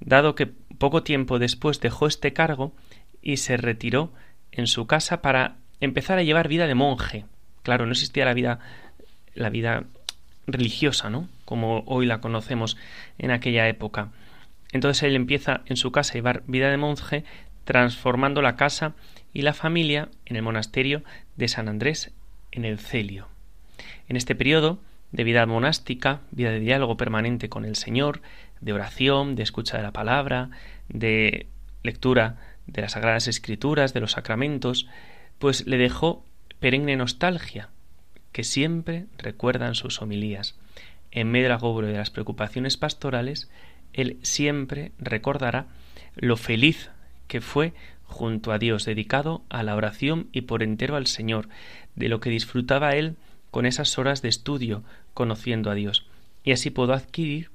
dado 0.00 0.34
que 0.34 0.46
poco 0.46 1.02
tiempo 1.02 1.38
después 1.38 1.80
dejó 1.80 2.06
este 2.06 2.32
cargo 2.32 2.72
y 3.22 3.38
se 3.38 3.56
retiró 3.56 4.12
en 4.52 4.66
su 4.66 4.86
casa 4.86 5.22
para 5.22 5.56
empezar 5.80 6.18
a 6.18 6.22
llevar 6.22 6.48
vida 6.48 6.66
de 6.66 6.74
monje. 6.74 7.24
Claro, 7.62 7.86
no 7.86 7.92
existía 7.92 8.24
la 8.24 8.34
vida 8.34 8.60
la 9.34 9.50
vida 9.50 9.84
religiosa, 10.46 11.10
¿no? 11.10 11.28
Como 11.44 11.82
hoy 11.86 12.06
la 12.06 12.20
conocemos 12.20 12.76
en 13.18 13.30
aquella 13.30 13.68
época. 13.68 14.10
Entonces 14.72 15.02
él 15.04 15.16
empieza 15.16 15.62
en 15.66 15.76
su 15.76 15.92
casa 15.92 16.12
a 16.12 16.14
llevar 16.14 16.42
vida 16.46 16.70
de 16.70 16.76
monje, 16.76 17.24
transformando 17.64 18.42
la 18.42 18.56
casa 18.56 18.94
y 19.32 19.42
la 19.42 19.54
familia 19.54 20.08
en 20.26 20.36
el 20.36 20.42
monasterio 20.42 21.02
de 21.36 21.48
San 21.48 21.68
Andrés 21.68 22.12
en 22.52 22.64
el 22.64 22.78
Celio. 22.78 23.28
En 24.08 24.16
este 24.16 24.34
periodo 24.34 24.78
de 25.12 25.24
vida 25.24 25.46
monástica, 25.46 26.20
vida 26.30 26.50
de 26.50 26.60
diálogo 26.60 26.96
permanente 26.96 27.48
con 27.48 27.64
el 27.64 27.76
Señor, 27.76 28.20
de 28.60 28.72
oración, 28.72 29.36
de 29.36 29.42
escucha 29.42 29.76
de 29.76 29.82
la 29.82 29.92
palabra, 29.92 30.50
de 30.88 31.46
lectura 31.82 32.36
de 32.66 32.82
las 32.82 32.92
Sagradas 32.92 33.28
Escrituras, 33.28 33.94
de 33.94 34.00
los 34.00 34.12
sacramentos, 34.12 34.88
pues 35.38 35.66
le 35.66 35.76
dejó 35.78 36.24
perenne 36.60 36.96
nostalgia 36.96 37.68
que 38.34 38.42
siempre 38.42 39.06
recuerdan 39.16 39.76
sus 39.76 40.02
homilías. 40.02 40.56
En 41.12 41.30
medio 41.30 41.44
del 41.44 41.52
agobro 41.52 41.86
de 41.86 41.92
las 41.92 42.10
preocupaciones 42.10 42.76
pastorales, 42.76 43.48
él 43.92 44.18
siempre 44.22 44.90
recordará 44.98 45.68
lo 46.16 46.36
feliz 46.36 46.90
que 47.28 47.40
fue 47.40 47.74
junto 48.02 48.50
a 48.50 48.58
Dios, 48.58 48.84
dedicado 48.84 49.44
a 49.50 49.62
la 49.62 49.76
oración 49.76 50.30
y 50.32 50.40
por 50.40 50.64
entero 50.64 50.96
al 50.96 51.06
Señor, 51.06 51.48
de 51.94 52.08
lo 52.08 52.18
que 52.18 52.28
disfrutaba 52.28 52.96
él 52.96 53.14
con 53.52 53.66
esas 53.66 53.98
horas 53.98 54.20
de 54.20 54.30
estudio, 54.30 54.82
conociendo 55.14 55.70
a 55.70 55.76
Dios. 55.76 56.04
Y 56.42 56.50
así 56.50 56.70
pudo 56.70 56.92
adquirir 56.92 57.50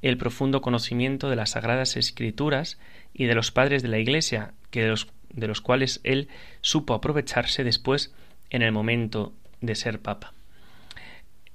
el 0.00 0.16
profundo 0.16 0.60
conocimiento 0.62 1.28
de 1.28 1.34
las 1.34 1.50
sagradas 1.50 1.96
escrituras 1.96 2.78
y 3.12 3.24
de 3.24 3.34
los 3.34 3.50
padres 3.50 3.82
de 3.82 3.88
la 3.88 3.98
Iglesia, 3.98 4.54
que 4.70 4.82
de 4.82 4.90
los, 4.90 5.08
de 5.32 5.48
los 5.48 5.60
cuales 5.60 6.00
él 6.04 6.28
supo 6.60 6.94
aprovecharse 6.94 7.64
después 7.64 8.14
en 8.50 8.62
el 8.62 8.70
momento 8.70 9.32
de 9.60 9.74
ser 9.74 10.00
papa. 10.00 10.32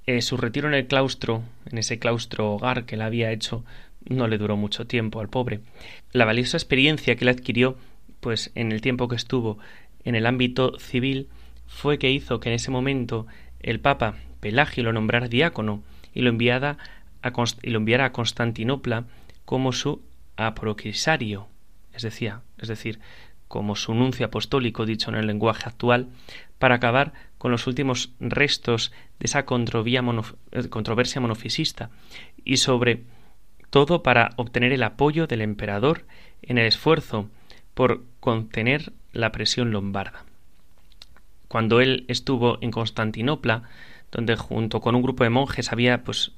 Eh, 0.07 0.21
su 0.21 0.37
retiro 0.37 0.67
en 0.67 0.75
el 0.75 0.87
claustro, 0.87 1.43
en 1.65 1.77
ese 1.77 1.97
claustro 1.97 2.53
hogar 2.53 2.85
que 2.85 2.95
él 2.95 3.01
había 3.01 3.31
hecho, 3.31 3.65
no 4.07 4.27
le 4.27 4.37
duró 4.37 4.55
mucho 4.55 4.85
tiempo 4.85 5.19
al 5.19 5.29
pobre. 5.29 5.61
La 6.11 6.25
valiosa 6.25 6.57
experiencia 6.57 7.15
que 7.15 7.23
él 7.23 7.29
adquirió, 7.29 7.77
pues 8.19 8.51
en 8.55 8.71
el 8.71 8.81
tiempo 8.81 9.07
que 9.07 9.15
estuvo 9.15 9.57
en 10.03 10.15
el 10.15 10.27
ámbito 10.27 10.77
civil, 10.79 11.27
fue 11.65 11.97
que 11.97 12.11
hizo 12.11 12.39
que 12.39 12.49
en 12.49 12.55
ese 12.55 12.71
momento 12.71 13.25
el 13.59 13.79
Papa 13.79 14.15
Pelagio 14.39 14.83
lo 14.83 14.93
nombrara 14.93 15.27
diácono 15.27 15.83
y 16.13 16.21
lo, 16.21 16.29
enviara 16.29 16.77
a, 17.23 17.33
lo 17.63 17.77
enviara 17.77 18.05
a 18.05 18.11
Constantinopla 18.11 19.05
como 19.43 19.73
su 19.73 20.01
aproquisario, 20.37 21.47
es 21.93 22.03
decir, 22.03 22.33
es 22.59 22.67
decir, 22.67 22.99
como 23.47 23.75
su 23.75 23.93
nuncio 23.93 24.25
apostólico 24.25 24.85
dicho 24.85 25.09
en 25.09 25.15
el 25.15 25.27
lenguaje 25.27 25.63
actual, 25.67 26.09
para 26.59 26.75
acabar 26.75 27.13
con 27.37 27.51
los 27.51 27.67
últimos 27.67 28.11
restos 28.19 28.91
de 29.19 29.25
esa 29.25 29.39
eh, 29.39 30.69
controversia 30.69 31.21
monofisista 31.21 31.89
y 32.43 32.57
sobre 32.57 33.03
todo 33.69 34.03
para 34.03 34.31
obtener 34.37 34.71
el 34.71 34.83
apoyo 34.83 35.27
del 35.27 35.41
emperador 35.41 36.05
en 36.41 36.57
el 36.57 36.65
esfuerzo 36.65 37.29
por 37.73 38.03
contener 38.19 38.93
la 39.11 39.31
presión 39.31 39.71
lombarda. 39.71 40.25
Cuando 41.47 41.81
él 41.81 42.05
estuvo 42.07 42.57
en 42.61 42.71
Constantinopla, 42.71 43.63
donde 44.11 44.35
junto 44.35 44.81
con 44.81 44.95
un 44.95 45.01
grupo 45.01 45.23
de 45.23 45.29
monjes 45.29 45.71
había 45.71 46.03
pues 46.03 46.31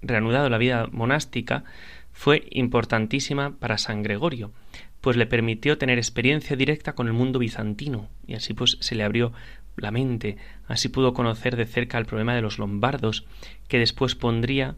reanudado 0.00 0.48
la 0.48 0.58
vida 0.58 0.88
monástica, 0.92 1.64
fue 2.12 2.46
importantísima 2.50 3.56
para 3.58 3.78
San 3.78 4.02
Gregorio, 4.02 4.52
pues 5.02 5.16
le 5.16 5.26
permitió 5.26 5.76
tener 5.76 5.98
experiencia 5.98 6.56
directa 6.56 6.94
con 6.94 7.08
el 7.08 7.12
mundo 7.12 7.38
bizantino 7.38 8.08
y 8.26 8.34
así 8.34 8.54
pues 8.54 8.78
se 8.80 8.94
le 8.94 9.04
abrió 9.04 9.32
la 9.76 9.90
mente, 9.90 10.38
así 10.68 10.88
pudo 10.88 11.12
conocer 11.12 11.56
de 11.56 11.66
cerca 11.66 11.98
el 11.98 12.06
problema 12.06 12.34
de 12.34 12.40
los 12.40 12.58
lombardos, 12.58 13.26
que 13.68 13.78
después 13.78 14.14
pondría 14.14 14.76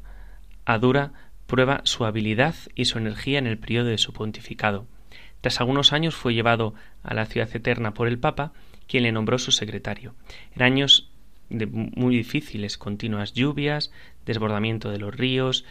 a 0.65 0.79
dura 0.79 1.13
prueba 1.47 1.83
su 1.85 2.05
habilidad 2.05 2.55
y 2.75 2.87
su 2.87 2.99
energía 2.99 3.39
en 3.39 3.47
el 3.47 3.59
periodo 3.59 3.89
de 3.89 3.99
su 3.99 4.13
pontificado. 4.13 4.87
Tras 5.41 5.61
algunos 5.61 5.93
años 5.93 6.15
fue 6.15 6.33
llevado 6.33 6.75
a 7.03 7.13
la 7.13 7.27
ciudad 7.27 7.55
eterna 7.55 7.93
por 7.93 8.09
el 8.09 8.19
Papa, 8.19 8.53
quien 8.87 9.03
le 9.03 9.13
nombró 9.13 9.39
su 9.39 9.53
secretario. 9.53 10.15
En 10.55 10.63
años 10.63 11.11
de 11.51 11.67
muy 11.67 12.17
difíciles, 12.17 12.79
continuas 12.79 13.35
lluvias, 13.35 13.93
desbordamiento 14.25 14.91
de 14.91 14.99
los 14.99 15.15
ríos, 15.15 15.67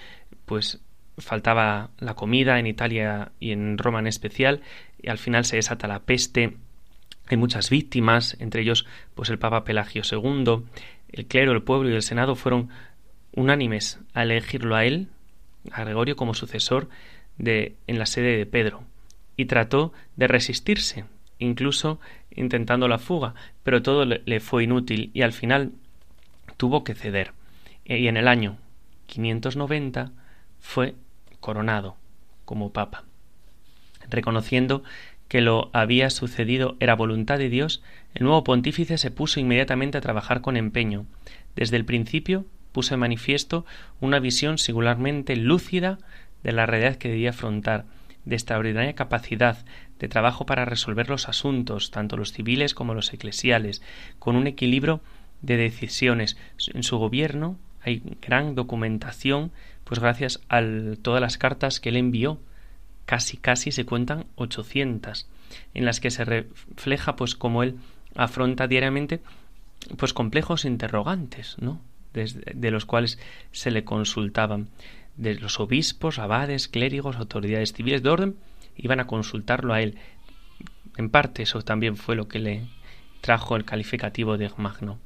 pues 0.45 0.83
faltaba 1.17 1.89
la 1.99 2.15
comida 2.15 2.59
en 2.59 2.67
Italia 2.67 3.31
y 3.39 3.51
en 3.51 3.77
Roma 3.77 3.99
en 3.99 4.07
especial, 4.07 4.61
y 5.01 5.09
al 5.09 5.17
final 5.17 5.45
se 5.45 5.57
desata 5.57 5.87
la 5.87 5.99
peste, 5.99 6.57
hay 7.27 7.37
muchas 7.37 7.69
víctimas, 7.69 8.35
entre 8.39 8.61
ellos 8.61 8.85
pues 9.15 9.29
el 9.29 9.39
Papa 9.39 9.63
Pelagio 9.63 10.01
II, 10.09 10.63
el 11.11 11.25
clero, 11.27 11.51
el 11.51 11.63
pueblo 11.63 11.89
y 11.89 11.93
el 11.93 12.01
Senado 12.01 12.35
fueron 12.35 12.69
unánimes 13.33 13.99
a 14.13 14.23
elegirlo 14.23 14.75
a 14.75 14.85
él, 14.85 15.07
a 15.71 15.83
Gregorio, 15.83 16.15
como 16.15 16.33
sucesor 16.33 16.89
de, 17.37 17.75
en 17.87 17.99
la 17.99 18.05
sede 18.05 18.37
de 18.37 18.45
Pedro, 18.45 18.83
y 19.37 19.45
trató 19.45 19.93
de 20.15 20.27
resistirse 20.27 21.05
incluso 21.39 21.99
intentando 22.31 22.87
la 22.87 22.99
fuga, 22.99 23.35
pero 23.63 23.81
todo 23.81 24.05
le 24.05 24.39
fue 24.39 24.63
inútil 24.63 25.11
y 25.13 25.21
al 25.21 25.33
final 25.33 25.71
tuvo 26.57 26.83
que 26.83 26.95
ceder. 26.95 27.33
Y 27.85 28.07
en 28.07 28.17
el 28.17 28.27
año 28.27 28.57
590 29.07 30.11
fue 30.63 30.95
coronado 31.41 31.97
como 32.45 32.71
papa, 32.71 33.03
reconociendo 34.09 34.83
que 35.27 35.41
lo 35.41 35.69
había 35.73 36.09
sucedido 36.09 36.77
era 36.79 36.95
voluntad 36.95 37.37
de 37.37 37.49
Dios, 37.49 37.83
el 38.15 38.23
nuevo 38.23 38.43
pontífice 38.43 38.97
se 38.97 39.11
puso 39.11 39.39
inmediatamente 39.39 39.97
a 39.97 40.01
trabajar 40.01 40.41
con 40.41 40.57
empeño. 40.57 41.05
Desde 41.55 41.75
el 41.77 41.85
principio 41.85 42.45
puso 42.71 42.93
en 42.93 43.01
manifiesto 43.01 43.65
una 43.99 44.19
visión 44.19 44.57
singularmente 44.57 45.35
lúcida 45.35 45.99
de 46.43 46.53
la 46.53 46.65
realidad 46.65 46.95
que 46.95 47.09
debía 47.09 47.31
afrontar, 47.31 47.85
de 48.25 48.35
extraordinaria 48.35 48.95
capacidad 48.95 49.65
de 49.99 50.07
trabajo 50.07 50.45
para 50.45 50.65
resolver 50.65 51.09
los 51.09 51.27
asuntos, 51.27 51.91
tanto 51.91 52.17
los 52.17 52.31
civiles 52.31 52.73
como 52.73 52.93
los 52.93 53.13
eclesiales, 53.13 53.81
con 54.17 54.35
un 54.35 54.47
equilibrio 54.47 55.01
de 55.41 55.57
decisiones. 55.57 56.37
En 56.73 56.83
su 56.83 56.97
gobierno 56.97 57.57
hay 57.81 58.01
gran 58.21 58.55
documentación, 58.55 59.51
pues 59.83 59.99
gracias 59.99 60.39
a 60.49 60.61
todas 61.01 61.21
las 61.21 61.37
cartas 61.37 61.79
que 61.79 61.89
él 61.89 61.97
envió, 61.97 62.39
casi 63.05 63.37
casi 63.37 63.71
se 63.71 63.85
cuentan 63.85 64.25
800, 64.35 65.27
en 65.73 65.85
las 65.85 65.99
que 65.99 66.11
se 66.11 66.25
refleja 66.25 67.15
pues 67.15 67.35
cómo 67.35 67.63
él 67.63 67.75
afronta 68.15 68.67
diariamente 68.67 69.21
pues 69.97 70.13
complejos 70.13 70.65
interrogantes, 70.65 71.57
¿no? 71.59 71.81
de 72.13 72.71
los 72.71 72.85
cuales 72.85 73.17
se 73.51 73.71
le 73.71 73.83
consultaban 73.83 74.67
de 75.17 75.35
los 75.35 75.59
obispos, 75.59 76.19
abades, 76.19 76.67
clérigos, 76.67 77.15
autoridades 77.17 77.73
civiles 77.73 78.03
de 78.03 78.09
orden, 78.09 78.35
iban 78.75 78.99
a 78.99 79.07
consultarlo 79.07 79.73
a 79.73 79.81
él. 79.81 79.97
En 80.97 81.09
parte 81.09 81.43
eso 81.43 81.61
también 81.61 81.97
fue 81.97 82.15
lo 82.15 82.27
que 82.27 82.39
le 82.39 82.67
trajo 83.21 83.55
el 83.55 83.65
calificativo 83.65 84.37
de 84.37 84.51
magno. 84.57 84.99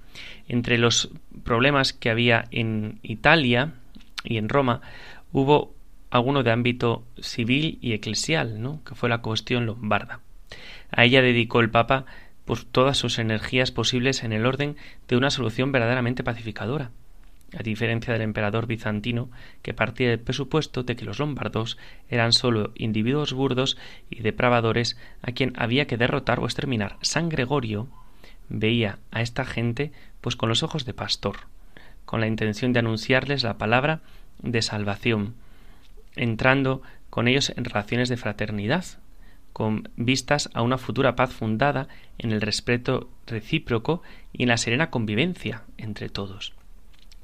Entre 0.48 0.78
los 0.78 1.10
problemas 1.44 1.94
que 1.94 2.10
había 2.10 2.46
en 2.52 3.00
Italia 3.04 3.74
y 4.28 4.38
en 4.38 4.50
Roma 4.50 4.82
hubo 5.32 5.74
alguno 6.10 6.44
de 6.44 6.52
ámbito 6.52 7.06
civil 7.20 7.80
y 7.82 7.94
eclesial, 7.94 8.62
¿no? 8.62 8.84
que 8.84 8.96
fue 8.96 9.10
la 9.10 9.22
cuestión 9.22 9.66
lombarda. 9.66 10.22
A 10.92 11.04
ella 11.04 11.22
dedicó 11.22 11.60
el 11.60 11.70
Papa 11.70 12.06
pues, 12.46 12.66
todas 12.72 12.98
sus 12.98 13.20
energías 13.20 13.72
posibles 13.72 14.24
en 14.24 14.32
el 14.32 14.46
orden 14.46 14.78
de 15.08 15.18
una 15.18 15.30
solución 15.30 15.72
verdaderamente 15.72 16.24
pacificadora 16.24 16.92
a 17.58 17.64
diferencia 17.64 18.14
del 18.14 18.24
emperador 18.24 18.68
bizantino, 18.68 19.30
que 19.62 19.74
partía 19.74 20.10
del 20.10 20.20
presupuesto 20.20 20.84
de 20.84 20.96
que 20.96 21.06
los 21.06 21.20
lombardos 21.20 21.78
eran 22.10 22.34
sólo 22.34 22.72
individuos 22.76 23.34
burdos 23.34 23.78
y 24.10 24.22
depravadores 24.22 24.98
a 25.22 25.32
quien 25.32 25.54
había 25.56 25.88
que 25.88 25.98
derrotar 25.98 26.40
o 26.40 26.46
exterminar. 26.46 26.98
San 27.02 27.30
Gregorio 27.30 27.88
veía 28.50 29.00
a 29.12 29.22
esta 29.22 29.46
gente 29.46 29.92
pues 30.22 30.36
con 30.36 30.50
los 30.50 30.64
ojos 30.64 30.86
de 30.86 30.94
pastor, 30.94 31.38
con 32.06 32.20
la 32.20 32.28
intención 32.28 32.74
de 32.74 32.80
anunciarles 32.80 33.44
la 33.44 33.58
palabra 33.58 34.02
de 34.42 34.62
salvación, 34.62 35.36
entrando 36.16 36.82
con 37.10 37.28
ellos 37.28 37.52
en 37.56 37.66
relaciones 37.66 38.10
de 38.10 38.18
fraternidad, 38.18 38.86
con 39.54 39.90
vistas 39.96 40.50
a 40.54 40.62
una 40.62 40.78
futura 40.78 41.16
paz 41.16 41.34
fundada 41.34 41.88
en 42.20 42.32
el 42.32 42.42
respeto 42.42 43.10
recíproco 43.26 44.04
y 44.32 44.44
en 44.44 44.50
la 44.50 44.58
serena 44.58 44.92
convivencia 44.92 45.64
entre 45.78 46.10
todos. 46.10 46.54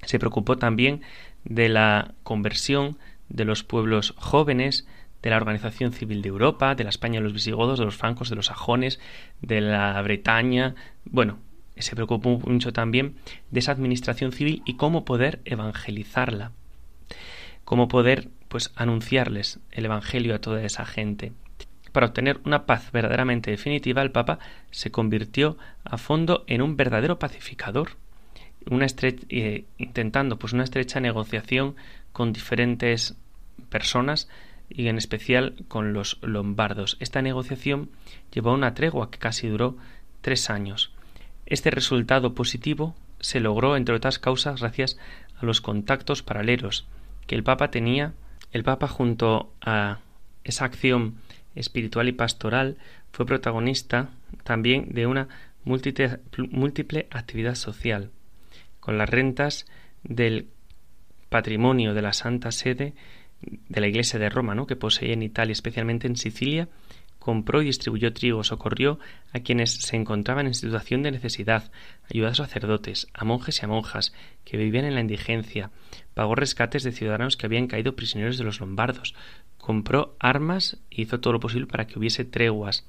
Se 0.03 0.19
preocupó 0.19 0.57
también 0.57 1.01
de 1.43 1.69
la 1.69 2.13
conversión 2.23 2.97
de 3.29 3.45
los 3.45 3.63
pueblos 3.63 4.13
jóvenes, 4.17 4.87
de 5.21 5.29
la 5.29 5.37
organización 5.37 5.93
civil 5.93 6.21
de 6.21 6.29
Europa, 6.29 6.75
de 6.75 6.83
la 6.83 6.89
España 6.89 7.19
de 7.19 7.23
los 7.23 7.33
visigodos, 7.33 7.79
de 7.79 7.85
los 7.85 7.95
francos, 7.95 8.29
de 8.29 8.35
los 8.35 8.47
sajones, 8.47 8.99
de 9.41 9.61
la 9.61 10.01
Bretaña. 10.01 10.75
Bueno, 11.05 11.37
se 11.77 11.95
preocupó 11.95 12.39
mucho 12.45 12.73
también 12.73 13.15
de 13.51 13.59
esa 13.59 13.71
administración 13.71 14.31
civil 14.31 14.61
y 14.65 14.75
cómo 14.75 15.05
poder 15.05 15.41
evangelizarla, 15.45 16.51
cómo 17.65 17.87
poder 17.87 18.29
pues 18.47 18.71
anunciarles 18.75 19.59
el 19.71 19.85
evangelio 19.85 20.35
a 20.35 20.39
toda 20.39 20.63
esa 20.63 20.85
gente. 20.85 21.31
Para 21.91 22.07
obtener 22.07 22.39
una 22.45 22.65
paz 22.65 22.91
verdaderamente 22.91 23.51
definitiva, 23.51 24.01
el 24.01 24.11
Papa 24.11 24.39
se 24.71 24.91
convirtió 24.91 25.57
a 25.83 25.97
fondo 25.97 26.43
en 26.47 26.61
un 26.61 26.75
verdadero 26.75 27.19
pacificador 27.19 27.91
una 28.69 28.87
eh, 29.01 29.65
intentando 29.77 30.39
pues 30.39 30.53
una 30.53 30.63
estrecha 30.63 30.99
negociación 30.99 31.75
con 32.11 32.33
diferentes 32.33 33.15
personas 33.69 34.29
y 34.69 34.87
en 34.87 34.97
especial 34.97 35.55
con 35.67 35.93
los 35.93 36.19
lombardos. 36.21 36.97
Esta 36.99 37.21
negociación 37.21 37.89
llevó 38.33 38.51
a 38.51 38.55
una 38.55 38.73
tregua 38.73 39.11
que 39.11 39.19
casi 39.19 39.47
duró 39.47 39.77
tres 40.21 40.49
años. 40.49 40.91
Este 41.45 41.71
resultado 41.71 42.33
positivo 42.33 42.95
se 43.19 43.39
logró, 43.39 43.75
entre 43.75 43.95
otras 43.95 44.19
causas, 44.19 44.61
gracias 44.61 44.97
a 45.39 45.45
los 45.45 45.61
contactos 45.61 46.23
paralelos 46.23 46.85
que 47.27 47.35
el 47.35 47.43
Papa 47.43 47.71
tenía. 47.71 48.13
El 48.51 48.63
Papa, 48.63 48.87
junto 48.87 49.53
a 49.61 49.99
esa 50.43 50.65
acción 50.65 51.15
espiritual 51.55 52.07
y 52.07 52.11
pastoral, 52.13 52.77
fue 53.11 53.25
protagonista 53.25 54.09
también 54.43 54.89
de 54.93 55.07
una 55.07 55.27
múltiple 55.63 57.07
actividad 57.11 57.55
social 57.55 58.11
con 58.79 58.97
las 58.97 59.09
rentas 59.09 59.65
del 60.03 60.49
patrimonio 61.29 61.93
de 61.93 62.01
la 62.01 62.13
Santa 62.13 62.51
Sede 62.51 62.93
de 63.41 63.81
la 63.81 63.87
Iglesia 63.87 64.19
de 64.19 64.29
Roma, 64.29 64.55
¿no? 64.55 64.67
que 64.67 64.75
poseía 64.75 65.13
en 65.13 65.23
Italia, 65.23 65.53
especialmente 65.53 66.07
en 66.07 66.15
Sicilia, 66.15 66.67
compró 67.23 67.61
y 67.61 67.65
distribuyó 67.67 68.11
trigo, 68.11 68.43
socorrió 68.43 68.99
a 69.31 69.39
quienes 69.39 69.71
se 69.71 69.95
encontraban 69.95 70.45
en 70.45 70.53
situación 70.53 71.03
de 71.03 71.11
necesidad, 71.11 71.71
ayudó 72.11 72.27
a 72.27 72.35
sacerdotes, 72.35 73.07
a 73.13 73.23
monjes 73.23 73.61
y 73.61 73.65
a 73.65 73.69
monjas 73.69 74.13
que 74.43 74.57
vivían 74.57 74.83
en 74.83 74.93
la 74.93 74.99
indigencia, 74.99 75.71
pagó 76.13 76.35
rescates 76.35 76.83
de 76.83 76.91
ciudadanos 76.91 77.37
que 77.37 77.45
habían 77.45 77.67
caído 77.67 77.95
prisioneros 77.95 78.37
de 78.37 78.43
los 78.43 78.59
lombardos, 78.59 79.15
compró 79.57 80.17
armas 80.19 80.81
y 80.89 81.03
hizo 81.03 81.21
todo 81.21 81.31
lo 81.31 81.39
posible 81.39 81.65
para 81.65 81.87
que 81.87 81.97
hubiese 81.97 82.25
treguas. 82.25 82.85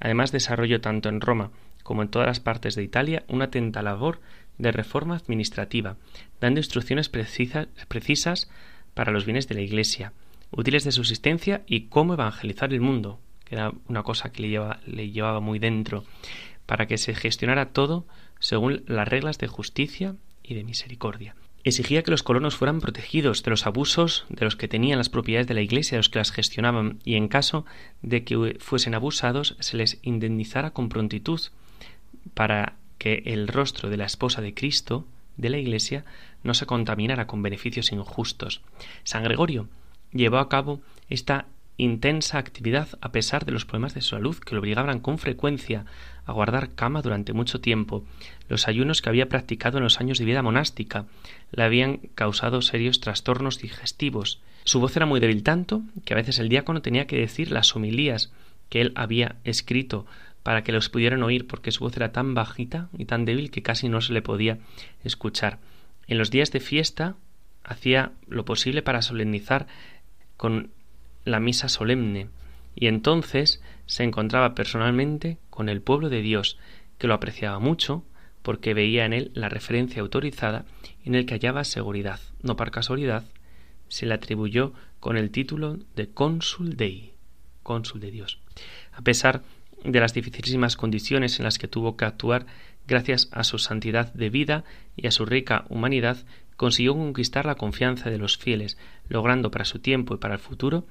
Además 0.00 0.32
desarrolló 0.32 0.80
tanto 0.80 1.08
en 1.08 1.20
Roma 1.20 1.52
como 1.84 2.02
en 2.02 2.08
todas 2.08 2.26
las 2.26 2.40
partes 2.40 2.74
de 2.74 2.82
Italia 2.82 3.22
una 3.28 3.44
atenta 3.44 3.82
labor 3.82 4.20
de 4.58 4.72
reforma 4.72 5.14
administrativa, 5.14 5.98
dando 6.40 6.58
instrucciones 6.58 7.08
precisas 7.08 8.50
para 8.94 9.12
los 9.12 9.24
bienes 9.24 9.46
de 9.46 9.54
la 9.54 9.60
Iglesia, 9.60 10.14
útiles 10.50 10.82
de 10.82 10.90
subsistencia 10.90 11.62
y 11.68 11.82
cómo 11.82 12.14
evangelizar 12.14 12.72
el 12.72 12.80
mundo, 12.80 13.20
era 13.50 13.72
una 13.86 14.02
cosa 14.02 14.30
que 14.30 14.42
le, 14.42 14.60
le 14.86 15.10
llevaba 15.10 15.40
muy 15.40 15.58
dentro, 15.58 16.04
para 16.66 16.86
que 16.86 16.98
se 16.98 17.14
gestionara 17.14 17.70
todo 17.70 18.06
según 18.40 18.82
las 18.86 19.08
reglas 19.08 19.38
de 19.38 19.48
justicia 19.48 20.14
y 20.42 20.54
de 20.54 20.64
misericordia. 20.64 21.34
Exigía 21.64 22.02
que 22.02 22.10
los 22.10 22.22
colonos 22.22 22.56
fueran 22.56 22.80
protegidos 22.80 23.42
de 23.42 23.50
los 23.50 23.66
abusos 23.66 24.24
de 24.28 24.44
los 24.44 24.56
que 24.56 24.68
tenían 24.68 24.98
las 24.98 25.08
propiedades 25.08 25.48
de 25.48 25.54
la 25.54 25.60
Iglesia, 25.60 25.96
de 25.96 26.00
los 26.00 26.08
que 26.08 26.18
las 26.18 26.30
gestionaban, 26.30 26.98
y 27.04 27.16
en 27.16 27.28
caso 27.28 27.66
de 28.00 28.24
que 28.24 28.56
fuesen 28.60 28.94
abusados 28.94 29.56
se 29.58 29.76
les 29.76 29.98
indemnizara 30.02 30.70
con 30.70 30.88
prontitud 30.88 31.40
para 32.34 32.74
que 32.98 33.22
el 33.26 33.48
rostro 33.48 33.90
de 33.90 33.96
la 33.96 34.06
esposa 34.06 34.40
de 34.40 34.54
Cristo, 34.54 35.04
de 35.36 35.50
la 35.50 35.58
Iglesia, 35.58 36.04
no 36.42 36.54
se 36.54 36.66
contaminara 36.66 37.26
con 37.26 37.42
beneficios 37.42 37.92
injustos. 37.92 38.60
San 39.04 39.24
Gregorio 39.24 39.68
llevó 40.12 40.38
a 40.38 40.48
cabo 40.48 40.80
esta 41.10 41.46
intensa 41.78 42.38
actividad 42.38 42.88
a 43.00 43.12
pesar 43.12 43.46
de 43.46 43.52
los 43.52 43.64
problemas 43.64 43.94
de 43.94 44.02
salud 44.02 44.36
que 44.36 44.54
lo 44.54 44.60
obligaban 44.60 44.98
con 44.98 45.18
frecuencia 45.18 45.86
a 46.26 46.32
guardar 46.32 46.74
cama 46.74 47.00
durante 47.00 47.32
mucho 47.32 47.60
tiempo. 47.60 48.04
Los 48.48 48.68
ayunos 48.68 49.00
que 49.00 49.08
había 49.08 49.28
practicado 49.28 49.78
en 49.78 49.84
los 49.84 50.00
años 50.00 50.18
de 50.18 50.24
vida 50.24 50.42
monástica 50.42 51.06
le 51.52 51.62
habían 51.62 51.98
causado 52.14 52.60
serios 52.60 53.00
trastornos 53.00 53.58
digestivos. 53.58 54.40
Su 54.64 54.80
voz 54.80 54.94
era 54.96 55.06
muy 55.06 55.20
débil 55.20 55.42
tanto 55.42 55.82
que 56.04 56.12
a 56.12 56.16
veces 56.16 56.38
el 56.40 56.48
diácono 56.48 56.82
tenía 56.82 57.06
que 57.06 57.18
decir 57.18 57.50
las 57.52 57.74
homilías 57.74 58.32
que 58.68 58.80
él 58.80 58.92
había 58.96 59.36
escrito 59.44 60.04
para 60.42 60.64
que 60.64 60.72
los 60.72 60.88
pudieran 60.88 61.22
oír, 61.22 61.46
porque 61.46 61.72
su 61.72 61.84
voz 61.84 61.96
era 61.96 62.12
tan 62.12 62.34
bajita 62.34 62.88
y 62.96 63.04
tan 63.04 63.24
débil 63.24 63.50
que 63.50 63.62
casi 63.62 63.88
no 63.88 64.00
se 64.00 64.12
le 64.12 64.22
podía 64.22 64.58
escuchar. 65.04 65.58
En 66.06 66.18
los 66.18 66.30
días 66.30 66.50
de 66.50 66.60
fiesta 66.60 67.16
hacía 67.64 68.12
lo 68.26 68.44
posible 68.44 68.82
para 68.82 69.02
solemnizar 69.02 69.66
con 70.36 70.70
la 71.28 71.40
misa 71.40 71.68
solemne, 71.68 72.28
y 72.74 72.86
entonces 72.86 73.62
se 73.86 74.04
encontraba 74.04 74.54
personalmente 74.54 75.38
con 75.50 75.68
el 75.68 75.82
pueblo 75.82 76.08
de 76.08 76.22
Dios, 76.22 76.58
que 76.98 77.06
lo 77.06 77.14
apreciaba 77.14 77.58
mucho, 77.58 78.04
porque 78.42 78.74
veía 78.74 79.04
en 79.04 79.12
él 79.12 79.30
la 79.34 79.48
referencia 79.48 80.00
autorizada 80.00 80.64
en 81.04 81.14
el 81.14 81.26
que 81.26 81.34
hallaba 81.34 81.64
seguridad. 81.64 82.20
No 82.42 82.56
por 82.56 82.70
casualidad, 82.70 83.24
se 83.88 84.06
le 84.06 84.14
atribuyó 84.14 84.72
con 85.00 85.16
el 85.16 85.30
título 85.30 85.78
de 85.96 86.08
cónsul 86.08 86.76
dei, 86.76 87.12
cónsul 87.62 88.00
de 88.00 88.10
Dios. 88.10 88.40
A 88.92 89.02
pesar 89.02 89.42
de 89.84 90.00
las 90.00 90.14
dificilísimas 90.14 90.76
condiciones 90.76 91.38
en 91.38 91.44
las 91.44 91.58
que 91.58 91.68
tuvo 91.68 91.96
que 91.96 92.04
actuar, 92.04 92.46
gracias 92.86 93.28
a 93.32 93.44
su 93.44 93.58
santidad 93.58 94.12
de 94.12 94.30
vida 94.30 94.64
y 94.96 95.06
a 95.06 95.10
su 95.10 95.24
rica 95.26 95.64
humanidad, 95.68 96.24
consiguió 96.56 96.94
conquistar 96.94 97.46
la 97.46 97.54
confianza 97.54 98.10
de 98.10 98.18
los 98.18 98.36
fieles, 98.36 98.78
logrando 99.08 99.50
para 99.50 99.64
su 99.64 99.78
tiempo 99.78 100.14
y 100.14 100.18
para 100.18 100.34
el 100.34 100.40
futuro 100.40 100.86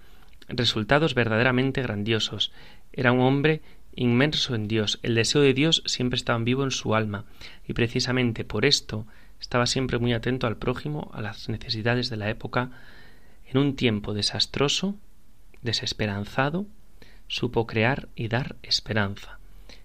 resultados 0.48 1.14
verdaderamente 1.14 1.82
grandiosos. 1.82 2.52
Era 2.94 3.12
un 3.12 3.22
hombre 3.22 3.62
inmerso 3.96 4.56
en 4.56 4.68
Dios. 4.68 5.00
El 5.04 5.16
deseo 5.16 5.42
de 5.42 5.54
Dios 5.54 5.84
siempre 5.86 6.18
estaba 6.18 6.40
vivo 6.40 6.64
en 6.64 6.72
su 6.72 6.96
alma 6.96 7.26
y 7.68 7.74
precisamente 7.74 8.46
por 8.46 8.66
esto 8.66 9.06
estaba 9.42 9.66
siempre 9.66 9.98
muy 9.98 10.14
atento 10.14 10.48
al 10.48 10.58
prójimo, 10.58 11.12
a 11.14 11.22
las 11.22 11.50
necesidades 11.50 12.10
de 12.10 12.18
la 12.18 12.30
época. 12.30 12.72
En 13.46 13.58
un 13.58 13.76
tiempo 13.76 14.14
desastroso, 14.14 14.96
desesperanzado, 15.62 16.66
supo 17.28 17.68
crear 17.68 18.08
y 18.16 18.28
dar 18.28 18.56
esperanza. 18.64 19.40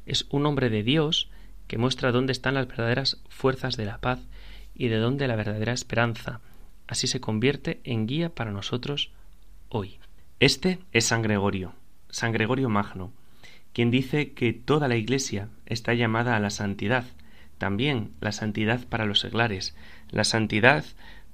Es 0.07 0.27
un 0.31 0.47
hombre 0.47 0.71
de 0.71 0.83
Dios 0.83 1.29
que 1.67 1.79
muestra 1.79 2.13
dónde 2.13 2.33
están 2.33 2.55
las 2.55 2.69
verdaderas 2.69 3.21
fuerzas 3.29 3.77
de 3.77 3.87
la 3.87 3.99
paz 3.99 4.21
y 4.75 4.89
de 4.89 4.99
dónde 4.99 5.29
la 5.29 5.37
verdadera 5.37 5.73
esperanza. 5.73 6.41
Así 6.87 7.07
se 7.07 7.21
convierte 7.21 7.81
en 7.85 8.07
guía 8.07 8.31
para 8.31 8.53
nosotros 8.53 9.11
hoy. 9.69 9.99
Este 10.43 10.81
es 10.91 11.05
San 11.05 11.23
Gregorio, 11.23 11.73
San 12.11 12.33
Gregorio 12.33 12.69
Magno, 12.69 13.13
quien 13.73 13.93
dice 13.93 14.33
que 14.33 14.53
toda 14.53 14.89
la 14.89 14.97
Iglesia 14.97 15.47
está 15.67 15.95
llamada 15.95 16.35
a 16.35 16.41
la 16.41 16.51
santidad, 16.51 17.05
también 17.59 18.11
la 18.21 18.33
santidad 18.33 18.85
para 18.89 19.07
los 19.07 19.21
seglares, 19.21 19.77
la 20.11 20.25
santidad 20.25 20.85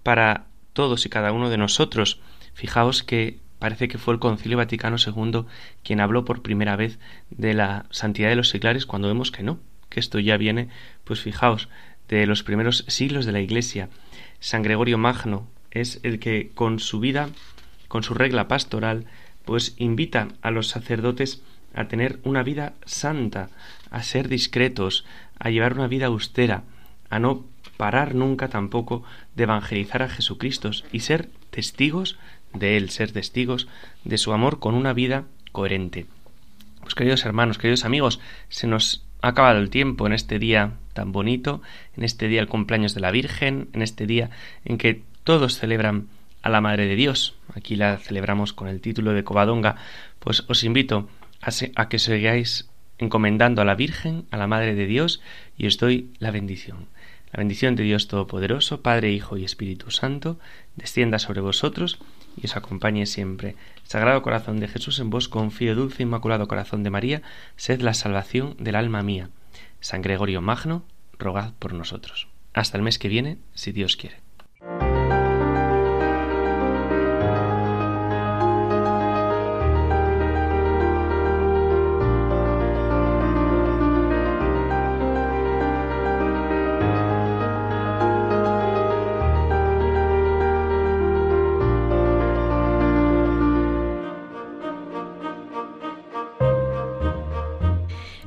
para 0.02 0.44
todos 0.74 1.06
y 1.06 1.08
cada 1.08 1.32
uno 1.32 1.48
de 1.48 1.56
nosotros. 1.56 2.20
Fijaos 2.52 3.02
que 3.02 3.38
parece 3.58 3.88
que 3.88 3.96
fue 3.96 4.12
el 4.12 4.20
Concilio 4.20 4.58
Vaticano 4.58 4.98
II 4.98 5.46
quien 5.82 6.00
habló 6.00 6.26
por 6.26 6.42
primera 6.42 6.76
vez 6.76 6.98
de 7.30 7.54
la 7.54 7.86
santidad 7.88 8.28
de 8.28 8.36
los 8.36 8.50
seglares 8.50 8.84
cuando 8.84 9.08
vemos 9.08 9.30
que 9.30 9.42
no, 9.42 9.58
que 9.88 10.00
esto 10.00 10.18
ya 10.18 10.36
viene, 10.36 10.68
pues 11.04 11.22
fijaos, 11.22 11.70
de 12.08 12.26
los 12.26 12.42
primeros 12.42 12.84
siglos 12.88 13.24
de 13.24 13.32
la 13.32 13.40
Iglesia. 13.40 13.88
San 14.38 14.62
Gregorio 14.62 14.98
Magno 14.98 15.48
es 15.70 15.98
el 16.02 16.18
que 16.18 16.50
con 16.54 16.78
su 16.78 17.00
vida, 17.00 17.30
con 17.88 18.02
su 18.02 18.14
regla 18.14 18.48
pastoral, 18.48 19.06
pues 19.44 19.74
invita 19.78 20.28
a 20.42 20.50
los 20.50 20.68
sacerdotes 20.68 21.42
a 21.74 21.88
tener 21.88 22.18
una 22.22 22.42
vida 22.42 22.74
santa, 22.84 23.50
a 23.90 24.02
ser 24.02 24.28
discretos, 24.28 25.04
a 25.38 25.50
llevar 25.50 25.74
una 25.74 25.88
vida 25.88 26.06
austera, 26.06 26.64
a 27.10 27.18
no 27.18 27.44
parar 27.76 28.14
nunca 28.14 28.48
tampoco 28.48 29.04
de 29.34 29.44
evangelizar 29.44 30.02
a 30.02 30.08
Jesucristo 30.08 30.70
y 30.92 31.00
ser 31.00 31.28
testigos 31.50 32.18
de 32.52 32.76
Él, 32.76 32.90
ser 32.90 33.12
testigos 33.12 33.68
de 34.04 34.18
su 34.18 34.32
amor 34.32 34.58
con 34.58 34.74
una 34.74 34.92
vida 34.92 35.24
coherente. 35.52 36.06
Pues 36.80 36.94
queridos 36.94 37.24
hermanos, 37.24 37.58
queridos 37.58 37.84
amigos, 37.84 38.20
se 38.48 38.66
nos 38.66 39.04
ha 39.22 39.28
acabado 39.28 39.58
el 39.58 39.70
tiempo 39.70 40.06
en 40.06 40.12
este 40.12 40.38
día 40.38 40.74
tan 40.92 41.12
bonito, 41.12 41.62
en 41.96 42.04
este 42.04 42.28
día 42.28 42.40
el 42.40 42.48
cumpleaños 42.48 42.94
de 42.94 43.00
la 43.00 43.10
Virgen, 43.10 43.68
en 43.72 43.82
este 43.82 44.06
día 44.06 44.30
en 44.64 44.78
que 44.78 45.02
todos 45.24 45.58
celebran 45.58 46.08
a 46.42 46.48
la 46.48 46.60
Madre 46.60 46.86
de 46.86 46.96
Dios. 46.96 47.34
Aquí 47.54 47.76
la 47.76 47.98
celebramos 47.98 48.52
con 48.52 48.68
el 48.68 48.80
título 48.80 49.12
de 49.12 49.24
Covadonga. 49.24 49.76
Pues 50.18 50.44
os 50.48 50.64
invito 50.64 51.08
a, 51.40 51.88
que 51.88 51.98
sigáis 51.98 52.68
encomendando 52.98 53.62
a 53.62 53.64
la 53.64 53.74
Virgen, 53.74 54.26
a 54.30 54.36
la 54.36 54.46
Madre 54.46 54.74
de 54.74 54.86
Dios, 54.86 55.20
y 55.56 55.66
os 55.66 55.78
doy 55.78 56.10
la 56.18 56.30
bendición. 56.30 56.86
La 57.32 57.38
bendición 57.38 57.76
de 57.76 57.82
Dios 57.82 58.08
Todopoderoso, 58.08 58.80
Padre, 58.80 59.12
Hijo 59.12 59.36
y 59.36 59.44
Espíritu 59.44 59.90
Santo, 59.90 60.38
descienda 60.76 61.18
sobre 61.18 61.40
vosotros 61.40 61.98
y 62.36 62.46
os 62.46 62.56
acompañe 62.56 63.04
siempre. 63.06 63.54
Sagrado 63.84 64.22
Corazón 64.22 64.60
de 64.60 64.68
Jesús, 64.68 64.98
en 64.98 65.10
vos 65.10 65.28
confío, 65.28 65.74
dulce 65.74 66.04
Inmaculado 66.04 66.48
Corazón 66.48 66.82
de 66.82 66.90
María, 66.90 67.22
sed 67.56 67.82
la 67.82 67.94
salvación 67.94 68.56
del 68.58 68.76
alma 68.76 69.02
mía. 69.02 69.30
San 69.80 70.02
Gregorio 70.02 70.40
Magno, 70.40 70.84
rogad 71.18 71.52
por 71.58 71.74
nosotros. 71.74 72.28
Hasta 72.54 72.78
el 72.78 72.82
mes 72.82 72.98
que 72.98 73.08
viene, 73.08 73.38
si 73.54 73.72
Dios 73.72 73.96
quiere. 73.96 74.27